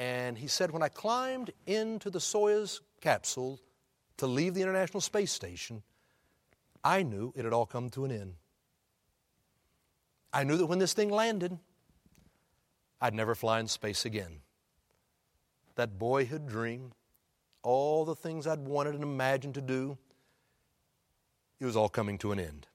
And 0.00 0.38
he 0.38 0.46
said, 0.46 0.70
When 0.70 0.82
I 0.82 0.88
climbed 0.88 1.52
into 1.66 2.08
the 2.08 2.20
Soyuz 2.20 2.80
capsule 3.02 3.60
to 4.16 4.26
leave 4.26 4.54
the 4.54 4.62
International 4.62 5.02
Space 5.02 5.30
Station, 5.30 5.82
I 6.82 7.02
knew 7.02 7.34
it 7.36 7.44
had 7.44 7.52
all 7.52 7.66
come 7.66 7.90
to 7.90 8.06
an 8.06 8.10
end. 8.10 8.34
I 10.32 10.44
knew 10.44 10.56
that 10.56 10.64
when 10.64 10.78
this 10.78 10.94
thing 10.94 11.10
landed, 11.10 11.58
I'd 12.98 13.12
never 13.12 13.34
fly 13.34 13.60
in 13.60 13.68
space 13.68 14.06
again. 14.06 14.40
That 15.74 15.98
boyhood 15.98 16.48
dream, 16.48 16.92
all 17.62 18.06
the 18.06 18.14
things 18.14 18.46
I'd 18.46 18.60
wanted 18.60 18.94
and 18.94 19.02
imagined 19.02 19.54
to 19.56 19.60
do, 19.60 19.98
it 21.60 21.66
was 21.66 21.76
all 21.76 21.90
coming 21.90 22.16
to 22.18 22.32
an 22.32 22.40
end. 22.40 22.66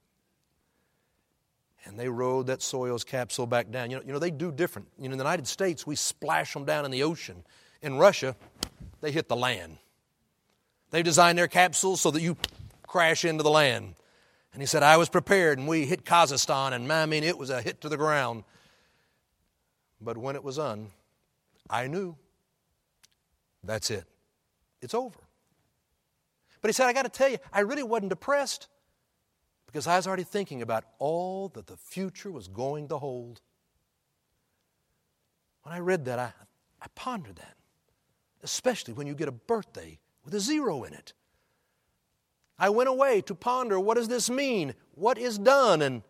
And 1.86 2.00
they 2.00 2.10
rode 2.10 2.48
that 2.48 2.60
Soyuz 2.60 3.06
capsule 3.06 3.46
back 3.46 3.70
down. 3.70 3.92
You 3.92 3.98
know, 3.98 4.04
you 4.06 4.14
know, 4.14 4.20
they 4.20 4.32
do 4.32 4.52
different. 4.52 4.88
You 4.98 5.08
know, 5.08 5.14
in 5.14 5.18
the 5.18 5.24
United 5.24 5.48
States, 5.48 5.86
we 5.86 5.96
splash 5.96 6.54
them 6.54 6.66
down 6.66 6.84
in 6.84 6.92
the 6.92 7.04
ocean. 7.04 7.44
In 7.82 7.98
Russia, 7.98 8.36
they 9.02 9.12
hit 9.12 9.30
the 9.30 9.36
land. 9.36 9.78
They 10.90 11.04
designed 11.04 11.38
their 11.38 11.48
capsules 11.48 12.02
so 12.02 12.10
that 12.12 12.22
you 12.22 12.38
crash 12.88 13.24
into 13.24 13.44
the 13.44 13.52
land. 13.52 13.96
And 14.54 14.62
he 14.62 14.66
said, 14.66 14.84
I 14.84 14.98
was 14.98 15.10
prepared, 15.10 15.60
and 15.60 15.68
we 15.68 15.86
hit 15.86 16.06
Kazakhstan, 16.06 16.72
and 16.72 16.92
I 16.92 17.06
mean, 17.06 17.24
it 17.24 17.38
was 17.38 17.50
a 17.50 17.62
hit 17.62 17.82
to 17.82 17.90
the 17.90 17.98
ground. 17.98 18.46
But 20.00 20.18
when 20.18 20.36
it 20.36 20.44
was 20.44 20.56
done, 20.56 20.92
I 21.70 21.88
knew 21.88 22.16
that's 23.64 23.92
it. 23.92 24.06
It's 24.82 24.94
over. 24.94 25.20
But 26.62 26.70
he 26.70 26.74
said, 26.74 26.88
I 26.88 26.94
got 26.94 27.04
to 27.04 27.10
tell 27.10 27.30
you, 27.30 27.38
I 27.52 27.60
really 27.62 27.84
wasn't 27.84 28.10
depressed 28.10 28.68
because 29.76 29.88
I 29.88 29.98
was 29.98 30.08
already 30.08 30.24
thinking 30.24 30.62
about 30.62 30.86
all 31.00 31.50
that 31.50 31.68
the 31.68 31.76
future 31.76 32.32
was 32.32 32.48
going 32.48 32.88
to 32.88 32.98
hold. 32.98 33.42
When 35.64 35.76
I 35.76 35.80
read 35.80 36.06
that, 36.06 36.18
I, 36.18 36.32
I 36.82 36.86
pondered 36.96 37.36
that, 37.36 37.58
especially 38.42 38.94
when 38.94 39.06
you 39.06 39.14
get 39.16 39.28
a 39.28 39.34
birthday 39.34 40.00
with 40.24 40.34
a 40.34 40.40
zero 40.40 40.86
in 40.86 40.94
it. 40.94 41.12
I 42.58 42.70
went 42.70 42.88
away 42.88 43.20
to 43.24 43.36
ponder 43.36 43.78
what 43.78 43.98
does 43.98 44.08
this 44.08 44.30
mean? 44.30 44.76
What 44.94 45.18
is 45.18 45.38
done? 45.38 45.82
And 45.82 46.04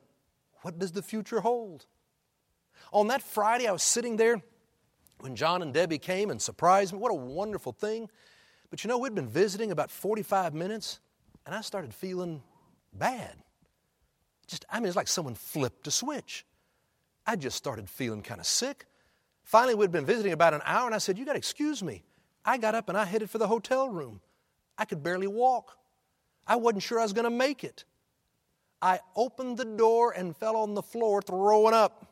what 0.61 0.77
does 0.77 0.91
the 0.91 1.01
future 1.01 1.39
hold? 1.39 1.87
On 2.93 3.07
that 3.07 3.23
Friday, 3.23 3.65
I 3.65 3.71
was 3.71 3.81
sitting 3.81 4.15
there 4.15 4.43
when 5.21 5.35
John 5.35 5.63
and 5.63 5.73
Debbie 5.73 5.97
came 5.97 6.29
and 6.29 6.39
surprised 6.39 6.93
me. 6.93 6.99
What 6.99 7.11
a 7.11 7.15
wonderful 7.15 7.71
thing. 7.71 8.11
But 8.69 8.83
you 8.83 8.89
know, 8.89 8.99
we'd 8.99 9.15
been 9.15 9.27
visiting 9.27 9.71
about 9.71 9.89
45 9.89 10.53
minutes, 10.53 10.99
and 11.47 11.55
I 11.55 11.61
started 11.61 11.95
feeling 11.95 12.43
bad. 12.93 13.33
Just, 14.47 14.65
I 14.69 14.79
mean, 14.79 14.87
it's 14.87 14.95
like 14.95 15.07
someone 15.07 15.35
flipped 15.35 15.87
a 15.87 15.91
switch. 15.91 16.45
I 17.25 17.35
just 17.35 17.57
started 17.57 17.89
feeling 17.89 18.21
kind 18.21 18.39
of 18.39 18.45
sick. 18.45 18.85
Finally, 19.43 19.75
we'd 19.75 19.91
been 19.91 20.05
visiting 20.05 20.33
about 20.33 20.53
an 20.53 20.61
hour, 20.65 20.85
and 20.85 20.95
I 20.95 20.99
said, 20.99 21.17
You 21.17 21.25
got 21.25 21.33
to 21.33 21.37
excuse 21.37 21.81
me. 21.83 22.03
I 22.43 22.57
got 22.57 22.75
up 22.75 22.89
and 22.89 22.97
I 22.97 23.05
headed 23.05 23.29
for 23.29 23.39
the 23.39 23.47
hotel 23.47 23.89
room. 23.89 24.21
I 24.77 24.85
could 24.85 25.01
barely 25.01 25.27
walk. 25.27 25.77
I 26.45 26.57
wasn't 26.57 26.83
sure 26.83 26.99
I 26.99 27.03
was 27.03 27.13
going 27.13 27.25
to 27.25 27.31
make 27.31 27.63
it. 27.63 27.85
I 28.81 28.99
opened 29.15 29.57
the 29.57 29.65
door 29.65 30.11
and 30.11 30.35
fell 30.35 30.57
on 30.57 30.75
the 30.75 30.83
floor 30.83 31.21
throwing 31.21 31.73
up. 31.73 32.05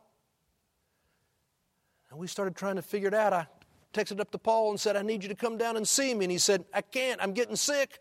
And 2.10 2.19
we 2.19 2.26
started 2.26 2.56
trying 2.56 2.78
to 2.78 2.82
figure 2.82 3.10
it 3.10 3.13
out. 3.13 3.34
I 3.34 3.48
texted 3.93 4.19
up 4.19 4.32
to 4.32 4.39
Paul 4.39 4.72
and 4.72 4.80
said, 4.80 4.96
I 4.96 5.04
need 5.04 5.22
you 5.22 5.30
to 5.30 5.36
come 5.36 5.58
down 5.58 5.78
and 5.78 5.88
see 5.88 6.15
me. 6.15 6.26
And 6.26 6.32
he 6.32 6.39
said, 6.39 6.65
I 6.74 6.82
can't, 6.82 7.22
I'm 7.22 7.34
getting 7.34 7.56
sick. 7.56 8.00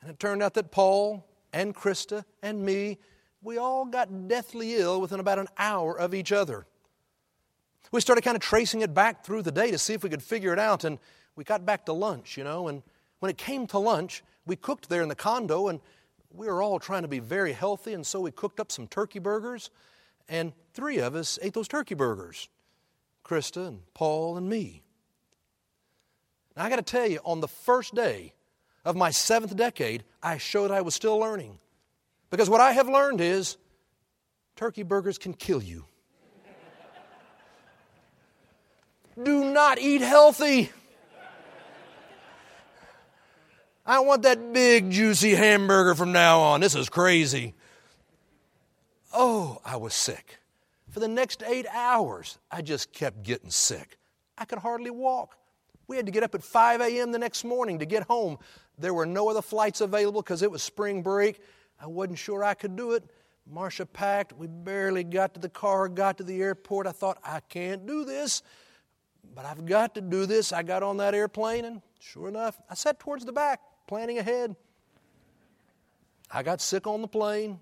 And 0.00 0.10
it 0.10 0.20
turned 0.20 0.42
out 0.42 0.54
that 0.54 0.70
Paul 0.70 1.26
and 1.52 1.74
Krista 1.74 2.24
and 2.42 2.64
me, 2.64 2.98
we 3.42 3.58
all 3.58 3.84
got 3.84 4.28
deathly 4.28 4.76
ill 4.76 5.00
within 5.00 5.20
about 5.20 5.38
an 5.38 5.48
hour 5.58 5.98
of 5.98 6.14
each 6.14 6.32
other. 6.32 6.66
We 7.92 8.00
started 8.00 8.22
kind 8.22 8.36
of 8.36 8.42
tracing 8.42 8.82
it 8.82 8.94
back 8.94 9.24
through 9.24 9.42
the 9.42 9.52
day 9.52 9.70
to 9.70 9.78
see 9.78 9.94
if 9.94 10.04
we 10.04 10.10
could 10.10 10.22
figure 10.22 10.52
it 10.52 10.58
out, 10.58 10.84
and 10.84 10.98
we 11.36 11.44
got 11.44 11.66
back 11.66 11.86
to 11.86 11.92
lunch, 11.92 12.36
you 12.36 12.44
know, 12.44 12.68
and 12.68 12.82
when 13.18 13.30
it 13.30 13.38
came 13.38 13.66
to 13.68 13.78
lunch, 13.78 14.22
we 14.46 14.56
cooked 14.56 14.88
there 14.88 15.02
in 15.02 15.08
the 15.08 15.14
condo, 15.14 15.68
and 15.68 15.80
we 16.32 16.46
were 16.46 16.62
all 16.62 16.78
trying 16.78 17.02
to 17.02 17.08
be 17.08 17.18
very 17.18 17.52
healthy, 17.52 17.94
and 17.94 18.06
so 18.06 18.20
we 18.20 18.30
cooked 18.30 18.60
up 18.60 18.70
some 18.70 18.86
turkey 18.86 19.18
burgers, 19.18 19.70
and 20.28 20.52
three 20.72 20.98
of 20.98 21.14
us 21.14 21.38
ate 21.42 21.54
those 21.54 21.68
turkey 21.68 21.94
burgers 21.94 22.48
Krista 23.24 23.68
and 23.68 23.80
Paul 23.94 24.36
and 24.36 24.48
me. 24.48 24.82
Now, 26.56 26.64
I 26.64 26.70
got 26.70 26.76
to 26.76 26.82
tell 26.82 27.06
you, 27.06 27.20
on 27.24 27.40
the 27.40 27.48
first 27.48 27.94
day 27.94 28.34
of 28.84 28.96
my 28.96 29.10
seventh 29.10 29.56
decade, 29.56 30.04
I 30.22 30.38
showed 30.38 30.70
I 30.70 30.80
was 30.80 30.94
still 30.94 31.18
learning. 31.18 31.58
Because 32.30 32.48
what 32.48 32.60
I 32.60 32.72
have 32.72 32.88
learned 32.88 33.20
is 33.20 33.56
turkey 34.56 34.82
burgers 34.82 35.18
can 35.18 35.34
kill 35.34 35.62
you. 35.62 35.84
Do 39.22 39.52
not 39.52 39.78
eat 39.78 40.00
healthy. 40.00 40.70
I 43.84 44.00
want 44.00 44.22
that 44.22 44.52
big, 44.52 44.90
juicy 44.90 45.34
hamburger 45.34 45.94
from 45.94 46.12
now 46.12 46.40
on. 46.40 46.60
This 46.60 46.74
is 46.74 46.88
crazy. 46.88 47.54
Oh, 49.12 49.60
I 49.64 49.76
was 49.76 49.94
sick. 49.94 50.38
For 50.90 51.00
the 51.00 51.08
next 51.08 51.42
eight 51.42 51.66
hours, 51.72 52.38
I 52.50 52.62
just 52.62 52.92
kept 52.92 53.22
getting 53.22 53.50
sick. 53.50 53.98
I 54.38 54.44
could 54.44 54.58
hardly 54.60 54.90
walk. 54.90 55.36
We 55.90 55.96
had 55.96 56.06
to 56.06 56.12
get 56.12 56.22
up 56.22 56.36
at 56.36 56.44
5 56.44 56.82
a.m. 56.82 57.10
the 57.10 57.18
next 57.18 57.42
morning 57.42 57.80
to 57.80 57.84
get 57.84 58.04
home. 58.04 58.38
There 58.78 58.94
were 58.94 59.06
no 59.06 59.28
other 59.28 59.42
flights 59.42 59.80
available 59.80 60.22
because 60.22 60.40
it 60.40 60.48
was 60.48 60.62
spring 60.62 61.02
break. 61.02 61.40
I 61.80 61.88
wasn't 61.88 62.16
sure 62.16 62.44
I 62.44 62.54
could 62.54 62.76
do 62.76 62.92
it. 62.92 63.02
Marcia 63.44 63.84
packed. 63.86 64.32
We 64.32 64.46
barely 64.46 65.02
got 65.02 65.34
to 65.34 65.40
the 65.40 65.48
car, 65.48 65.88
got 65.88 66.18
to 66.18 66.22
the 66.22 66.40
airport. 66.40 66.86
I 66.86 66.92
thought, 66.92 67.18
I 67.24 67.40
can't 67.40 67.86
do 67.88 68.04
this, 68.04 68.44
but 69.34 69.44
I've 69.44 69.66
got 69.66 69.96
to 69.96 70.00
do 70.00 70.26
this. 70.26 70.52
I 70.52 70.62
got 70.62 70.84
on 70.84 70.98
that 70.98 71.12
airplane, 71.12 71.64
and 71.64 71.82
sure 71.98 72.28
enough, 72.28 72.56
I 72.70 72.74
sat 72.74 73.00
towards 73.00 73.24
the 73.24 73.32
back, 73.32 73.58
planning 73.88 74.18
ahead. 74.18 74.54
I 76.30 76.44
got 76.44 76.60
sick 76.60 76.86
on 76.86 77.02
the 77.02 77.08
plane. 77.08 77.58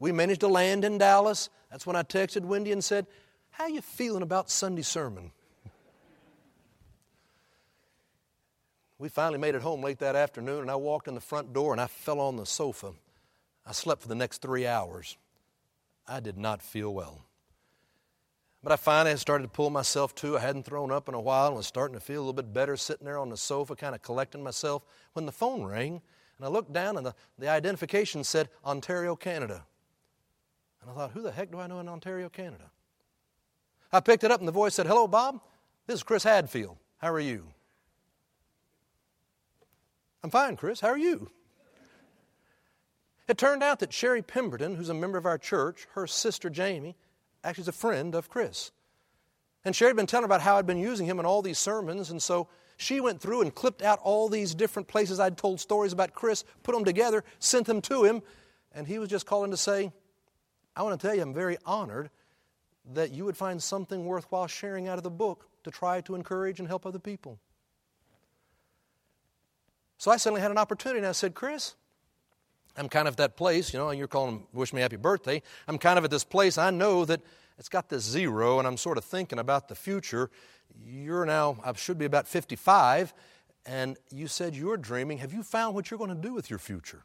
We 0.00 0.12
managed 0.12 0.40
to 0.40 0.48
land 0.48 0.82
in 0.82 0.96
Dallas. 0.96 1.50
That's 1.70 1.86
when 1.86 1.94
I 1.94 2.04
texted 2.04 2.46
Wendy 2.46 2.72
and 2.72 2.82
said, 2.82 3.06
How 3.50 3.66
you 3.66 3.82
feeling 3.82 4.22
about 4.22 4.48
Sunday 4.48 4.80
sermon? 4.80 5.32
We 8.98 9.08
finally 9.08 9.38
made 9.38 9.54
it 9.54 9.62
home 9.62 9.82
late 9.82 10.00
that 10.00 10.16
afternoon, 10.16 10.62
and 10.62 10.70
I 10.70 10.76
walked 10.76 11.08
in 11.08 11.14
the 11.14 11.20
front 11.20 11.52
door 11.52 11.72
and 11.72 11.80
I 11.80 11.86
fell 11.86 12.20
on 12.20 12.36
the 12.36 12.46
sofa. 12.46 12.92
I 13.64 13.72
slept 13.72 14.02
for 14.02 14.08
the 14.08 14.14
next 14.14 14.42
three 14.42 14.66
hours. 14.66 15.16
I 16.06 16.20
did 16.20 16.36
not 16.36 16.62
feel 16.62 16.92
well. 16.92 17.24
But 18.62 18.72
I 18.72 18.76
finally 18.76 19.16
started 19.16 19.44
to 19.44 19.50
pull 19.50 19.70
myself 19.70 20.14
to. 20.16 20.36
I 20.36 20.40
hadn't 20.40 20.64
thrown 20.64 20.90
up 20.90 21.08
in 21.08 21.14
a 21.14 21.20
while 21.20 21.48
and 21.48 21.56
was 21.56 21.66
starting 21.66 21.94
to 21.94 22.00
feel 22.00 22.18
a 22.18 22.22
little 22.22 22.32
bit 22.32 22.52
better 22.52 22.76
sitting 22.76 23.04
there 23.04 23.18
on 23.18 23.28
the 23.28 23.36
sofa, 23.36 23.76
kind 23.76 23.94
of 23.94 24.02
collecting 24.02 24.42
myself, 24.42 24.84
when 25.12 25.26
the 25.26 25.32
phone 25.32 25.64
rang. 25.64 26.02
And 26.36 26.46
I 26.46 26.48
looked 26.48 26.72
down 26.72 26.96
and 26.96 27.06
the, 27.06 27.14
the 27.38 27.48
identification 27.48 28.24
said 28.24 28.48
Ontario, 28.64 29.14
Canada. 29.14 29.64
And 30.82 30.90
I 30.90 30.94
thought, 30.94 31.12
who 31.12 31.22
the 31.22 31.30
heck 31.30 31.52
do 31.52 31.60
I 31.60 31.68
know 31.68 31.78
in 31.78 31.88
Ontario, 31.88 32.28
Canada? 32.28 32.70
I 33.92 34.00
picked 34.00 34.24
it 34.24 34.30
up 34.30 34.40
and 34.40 34.48
the 34.48 34.52
voice 34.52 34.74
said, 34.74 34.86
Hello, 34.86 35.06
Bob. 35.06 35.40
This 35.86 35.96
is 35.96 36.02
Chris 36.02 36.24
Hadfield. 36.24 36.76
How 36.98 37.12
are 37.12 37.20
you? 37.20 37.46
I'm 40.22 40.30
fine, 40.30 40.56
Chris. 40.56 40.80
How 40.80 40.88
are 40.88 40.98
you? 40.98 41.30
It 43.28 43.38
turned 43.38 43.62
out 43.62 43.80
that 43.80 43.92
Sherry 43.92 44.22
Pemberton, 44.22 44.74
who's 44.74 44.88
a 44.88 44.94
member 44.94 45.18
of 45.18 45.26
our 45.26 45.38
church, 45.38 45.86
her 45.92 46.06
sister 46.06 46.48
Jamie, 46.48 46.96
actually 47.44 47.62
is 47.62 47.68
a 47.68 47.72
friend 47.72 48.14
of 48.14 48.30
Chris. 48.30 48.72
And 49.64 49.76
Sherry 49.76 49.90
had 49.90 49.96
been 49.96 50.06
telling 50.06 50.24
about 50.24 50.40
how 50.40 50.56
I'd 50.56 50.66
been 50.66 50.78
using 50.78 51.06
him 51.06 51.20
in 51.20 51.26
all 51.26 51.42
these 51.42 51.58
sermons, 51.58 52.10
and 52.10 52.22
so 52.22 52.48
she 52.78 53.00
went 53.00 53.20
through 53.20 53.42
and 53.42 53.54
clipped 53.54 53.82
out 53.82 54.00
all 54.02 54.28
these 54.28 54.54
different 54.54 54.88
places 54.88 55.20
I'd 55.20 55.36
told 55.36 55.60
stories 55.60 55.92
about 55.92 56.14
Chris, 56.14 56.44
put 56.62 56.74
them 56.74 56.84
together, 56.84 57.22
sent 57.38 57.66
them 57.66 57.82
to 57.82 58.04
him, 58.04 58.22
and 58.72 58.86
he 58.86 58.98
was 58.98 59.10
just 59.10 59.26
calling 59.26 59.50
to 59.50 59.56
say, 59.56 59.92
I 60.74 60.82
want 60.82 60.98
to 60.98 61.06
tell 61.06 61.14
you, 61.14 61.22
I'm 61.22 61.34
very 61.34 61.58
honored 61.66 62.08
that 62.94 63.10
you 63.10 63.24
would 63.24 63.36
find 63.36 63.62
something 63.62 64.06
worthwhile 64.06 64.46
sharing 64.46 64.88
out 64.88 64.96
of 64.96 65.04
the 65.04 65.10
book 65.10 65.48
to 65.64 65.70
try 65.70 66.00
to 66.02 66.14
encourage 66.14 66.60
and 66.60 66.68
help 66.68 66.86
other 66.86 66.98
people. 66.98 67.38
So 69.98 70.10
I 70.12 70.16
suddenly 70.16 70.40
had 70.40 70.52
an 70.52 70.58
opportunity, 70.58 70.98
and 70.98 71.06
I 71.06 71.12
said, 71.12 71.34
Chris, 71.34 71.74
I'm 72.76 72.88
kind 72.88 73.08
of 73.08 73.14
at 73.14 73.18
that 73.18 73.36
place, 73.36 73.72
you 73.72 73.80
know, 73.80 73.88
and 73.88 73.98
you're 73.98 74.08
calling 74.08 74.46
wish 74.52 74.72
me 74.72 74.80
happy 74.80 74.96
birthday. 74.96 75.42
I'm 75.66 75.78
kind 75.78 75.98
of 75.98 76.04
at 76.04 76.10
this 76.10 76.22
place. 76.22 76.56
I 76.56 76.70
know 76.70 77.04
that 77.04 77.20
it's 77.58 77.68
got 77.68 77.88
this 77.88 78.04
zero, 78.04 78.60
and 78.60 78.68
I'm 78.68 78.76
sort 78.76 78.96
of 78.96 79.04
thinking 79.04 79.40
about 79.40 79.68
the 79.68 79.74
future. 79.74 80.30
You're 80.86 81.26
now, 81.26 81.56
I 81.64 81.72
should 81.72 81.98
be 81.98 82.04
about 82.04 82.28
55, 82.28 83.12
and 83.66 83.96
you 84.12 84.28
said 84.28 84.54
you're 84.54 84.76
dreaming. 84.76 85.18
Have 85.18 85.32
you 85.32 85.42
found 85.42 85.74
what 85.74 85.90
you're 85.90 85.98
going 85.98 86.14
to 86.14 86.16
do 86.16 86.32
with 86.32 86.48
your 86.48 86.60
future? 86.60 87.02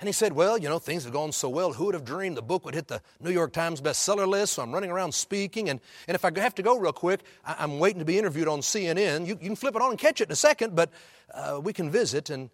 And 0.00 0.08
he 0.08 0.14
said, 0.14 0.32
Well, 0.32 0.56
you 0.56 0.68
know, 0.68 0.78
things 0.78 1.04
have 1.04 1.12
gone 1.12 1.30
so 1.30 1.50
well. 1.50 1.74
Who 1.74 1.84
would 1.84 1.94
have 1.94 2.06
dreamed 2.06 2.38
the 2.38 2.42
book 2.42 2.64
would 2.64 2.74
hit 2.74 2.88
the 2.88 3.02
New 3.20 3.30
York 3.30 3.52
Times 3.52 3.82
bestseller 3.82 4.26
list? 4.26 4.54
So 4.54 4.62
I'm 4.62 4.72
running 4.72 4.90
around 4.90 5.12
speaking. 5.12 5.68
And, 5.68 5.78
and 6.08 6.14
if 6.14 6.24
I 6.24 6.30
have 6.40 6.54
to 6.54 6.62
go 6.62 6.78
real 6.78 6.94
quick, 6.94 7.20
I, 7.44 7.62
am 7.62 7.78
waiting 7.78 7.98
to 7.98 8.06
be 8.06 8.18
interviewed 8.18 8.48
on 8.48 8.60
CNN. 8.60 9.26
You, 9.26 9.38
you, 9.40 9.48
can 9.48 9.56
flip 9.56 9.76
it 9.76 9.82
on 9.82 9.90
and 9.90 9.98
catch 9.98 10.22
it 10.22 10.28
in 10.28 10.32
a 10.32 10.36
second, 10.36 10.74
but 10.74 10.90
uh, 11.34 11.60
we 11.62 11.74
can 11.74 11.90
visit. 11.90 12.30
And 12.30 12.48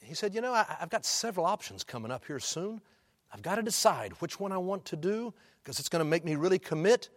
he 0.00 0.14
said, 0.14 0.32
You 0.32 0.40
know, 0.40 0.54
I, 0.54 0.64
I've 0.80 0.90
got 0.90 1.04
several 1.04 1.44
options 1.44 1.82
coming 1.82 2.12
up 2.12 2.24
here 2.24 2.38
soon. 2.38 2.80
I've 3.32 3.42
got 3.42 3.56
to 3.56 3.62
decide 3.62 4.12
which 4.20 4.38
one 4.38 4.52
I 4.52 4.58
want 4.58 4.84
to 4.86 4.96
do 4.96 5.34
because 5.62 5.80
it's 5.80 5.88
going 5.88 6.04
to 6.04 6.08
make 6.08 6.24
me 6.24 6.36
really 6.36 6.60
commit. 6.60 7.08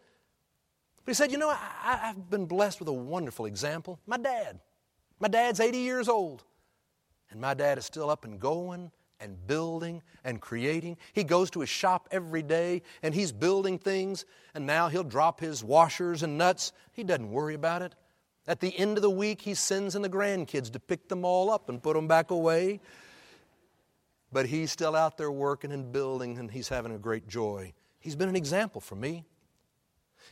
But 1.05 1.11
he 1.11 1.13
said, 1.13 1.31
You 1.31 1.37
know, 1.37 1.49
I, 1.49 1.99
I've 2.05 2.27
been 2.27 2.47
blessed 2.47 2.79
with 2.79 2.89
a 2.89 2.93
wonderful 2.93 3.45
example. 3.45 3.99
My 4.07 4.17
dad. 4.17 4.59
My 5.19 5.27
dad's 5.27 5.59
80 5.59 5.77
years 5.77 6.09
old, 6.09 6.43
and 7.29 7.39
my 7.39 7.53
dad 7.53 7.77
is 7.77 7.85
still 7.85 8.09
up 8.09 8.25
and 8.25 8.39
going 8.39 8.91
and 9.19 9.35
building 9.47 10.01
and 10.23 10.41
creating. 10.41 10.97
He 11.13 11.23
goes 11.23 11.49
to 11.51 11.61
his 11.61 11.69
shop 11.69 12.07
every 12.11 12.43
day 12.43 12.81
and 13.01 13.13
he's 13.13 13.31
building 13.31 13.79
things, 13.79 14.25
and 14.53 14.65
now 14.65 14.89
he'll 14.89 15.03
drop 15.03 15.39
his 15.39 15.63
washers 15.63 16.23
and 16.23 16.37
nuts. 16.37 16.73
He 16.91 17.03
doesn't 17.03 17.31
worry 17.31 17.55
about 17.55 17.81
it. 17.81 17.95
At 18.47 18.59
the 18.59 18.77
end 18.77 18.97
of 18.97 19.01
the 19.01 19.09
week, 19.09 19.41
he 19.41 19.53
sends 19.53 19.95
in 19.95 20.01
the 20.01 20.09
grandkids 20.09 20.71
to 20.73 20.79
pick 20.79 21.07
them 21.07 21.23
all 21.23 21.49
up 21.49 21.69
and 21.69 21.81
put 21.81 21.95
them 21.95 22.07
back 22.07 22.31
away. 22.31 22.81
But 24.33 24.47
he's 24.47 24.71
still 24.71 24.95
out 24.95 25.17
there 25.17 25.31
working 25.31 25.71
and 25.71 25.91
building, 25.91 26.37
and 26.37 26.51
he's 26.51 26.67
having 26.67 26.93
a 26.93 26.97
great 26.97 27.27
joy. 27.27 27.73
He's 27.99 28.15
been 28.15 28.29
an 28.29 28.35
example 28.35 28.81
for 28.81 28.95
me. 28.95 29.23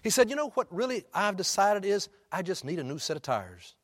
He 0.03 0.09
said, 0.09 0.29
You 0.29 0.35
know 0.35 0.49
what 0.49 0.67
really 0.73 1.05
I've 1.13 1.37
decided 1.37 1.85
is 1.85 2.09
I 2.31 2.41
just 2.41 2.65
need 2.65 2.79
a 2.79 2.83
new 2.83 2.97
set 2.97 3.15
of 3.15 3.21
tires. 3.21 3.75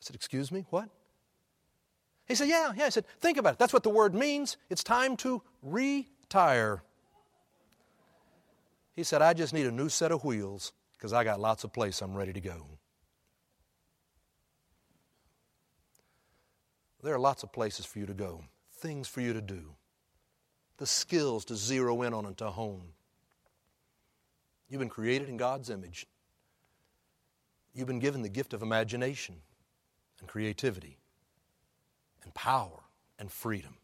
I 0.00 0.06
said, 0.06 0.16
Excuse 0.16 0.50
me, 0.50 0.64
what? 0.70 0.88
He 2.30 2.36
said, 2.36 2.48
Yeah, 2.48 2.72
yeah. 2.76 2.86
I 2.86 2.88
said, 2.90 3.04
Think 3.20 3.38
about 3.38 3.54
it. 3.54 3.58
That's 3.58 3.72
what 3.72 3.82
the 3.82 3.90
word 3.90 4.14
means. 4.14 4.56
It's 4.70 4.84
time 4.84 5.16
to 5.18 5.42
retire. 5.62 6.84
He 8.94 9.02
said, 9.02 9.20
I 9.20 9.32
just 9.32 9.52
need 9.52 9.66
a 9.66 9.72
new 9.72 9.88
set 9.88 10.12
of 10.12 10.24
wheels 10.24 10.72
because 10.92 11.12
I 11.12 11.24
got 11.24 11.40
lots 11.40 11.64
of 11.64 11.72
place 11.72 12.00
I'm 12.00 12.14
ready 12.14 12.32
to 12.32 12.40
go. 12.40 12.66
There 17.02 17.14
are 17.14 17.18
lots 17.18 17.42
of 17.42 17.52
places 17.52 17.84
for 17.84 17.98
you 17.98 18.06
to 18.06 18.14
go, 18.14 18.44
things 18.74 19.08
for 19.08 19.22
you 19.22 19.32
to 19.32 19.40
do, 19.40 19.74
the 20.76 20.86
skills 20.86 21.44
to 21.46 21.56
zero 21.56 22.02
in 22.02 22.14
on 22.14 22.26
and 22.26 22.36
to 22.38 22.50
hone. 22.50 22.92
You've 24.68 24.80
been 24.80 24.88
created 24.88 25.28
in 25.28 25.36
God's 25.36 25.68
image. 25.68 26.06
You've 27.74 27.88
been 27.88 27.98
given 27.98 28.22
the 28.22 28.28
gift 28.28 28.52
of 28.52 28.62
imagination 28.62 29.34
and 30.20 30.28
creativity 30.28 30.99
and 32.24 32.32
power 32.34 32.80
and 33.18 33.30
freedom. 33.30 33.74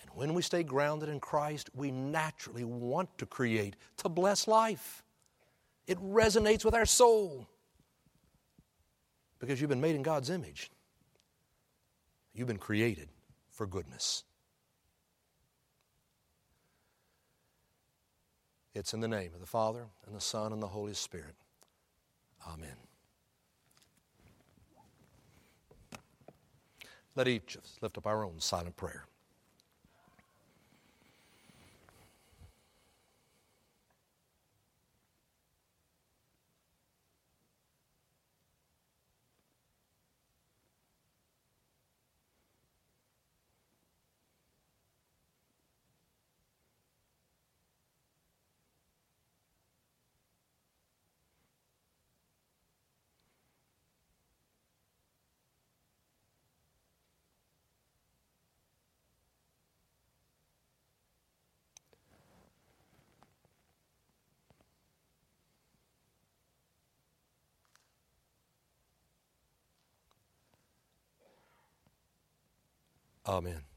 And 0.00 0.10
when 0.14 0.34
we 0.34 0.42
stay 0.42 0.62
grounded 0.62 1.08
in 1.08 1.20
Christ, 1.20 1.70
we 1.74 1.90
naturally 1.90 2.64
want 2.64 3.16
to 3.18 3.26
create, 3.26 3.76
to 3.98 4.08
bless 4.08 4.46
life. 4.46 5.02
It 5.86 5.98
resonates 5.98 6.64
with 6.64 6.74
our 6.74 6.86
soul 6.86 7.46
because 9.38 9.60
you've 9.60 9.70
been 9.70 9.80
made 9.80 9.94
in 9.94 10.02
God's 10.02 10.30
image. 10.30 10.70
You've 12.32 12.48
been 12.48 12.58
created 12.58 13.08
for 13.50 13.66
goodness. 13.66 14.24
It's 18.74 18.92
in 18.92 19.00
the 19.00 19.08
name 19.08 19.30
of 19.34 19.40
the 19.40 19.46
Father, 19.46 19.86
and 20.06 20.16
the 20.16 20.20
Son, 20.20 20.52
and 20.52 20.60
the 20.60 20.66
Holy 20.66 20.94
Spirit. 20.94 21.36
Amen. 22.48 22.74
Let 27.16 27.28
each 27.28 27.54
of 27.56 27.62
us 27.62 27.78
lift 27.80 27.98
up 27.98 28.06
our 28.06 28.24
own 28.24 28.40
silent 28.40 28.76
prayer. 28.76 29.04
Amen. 73.26 73.73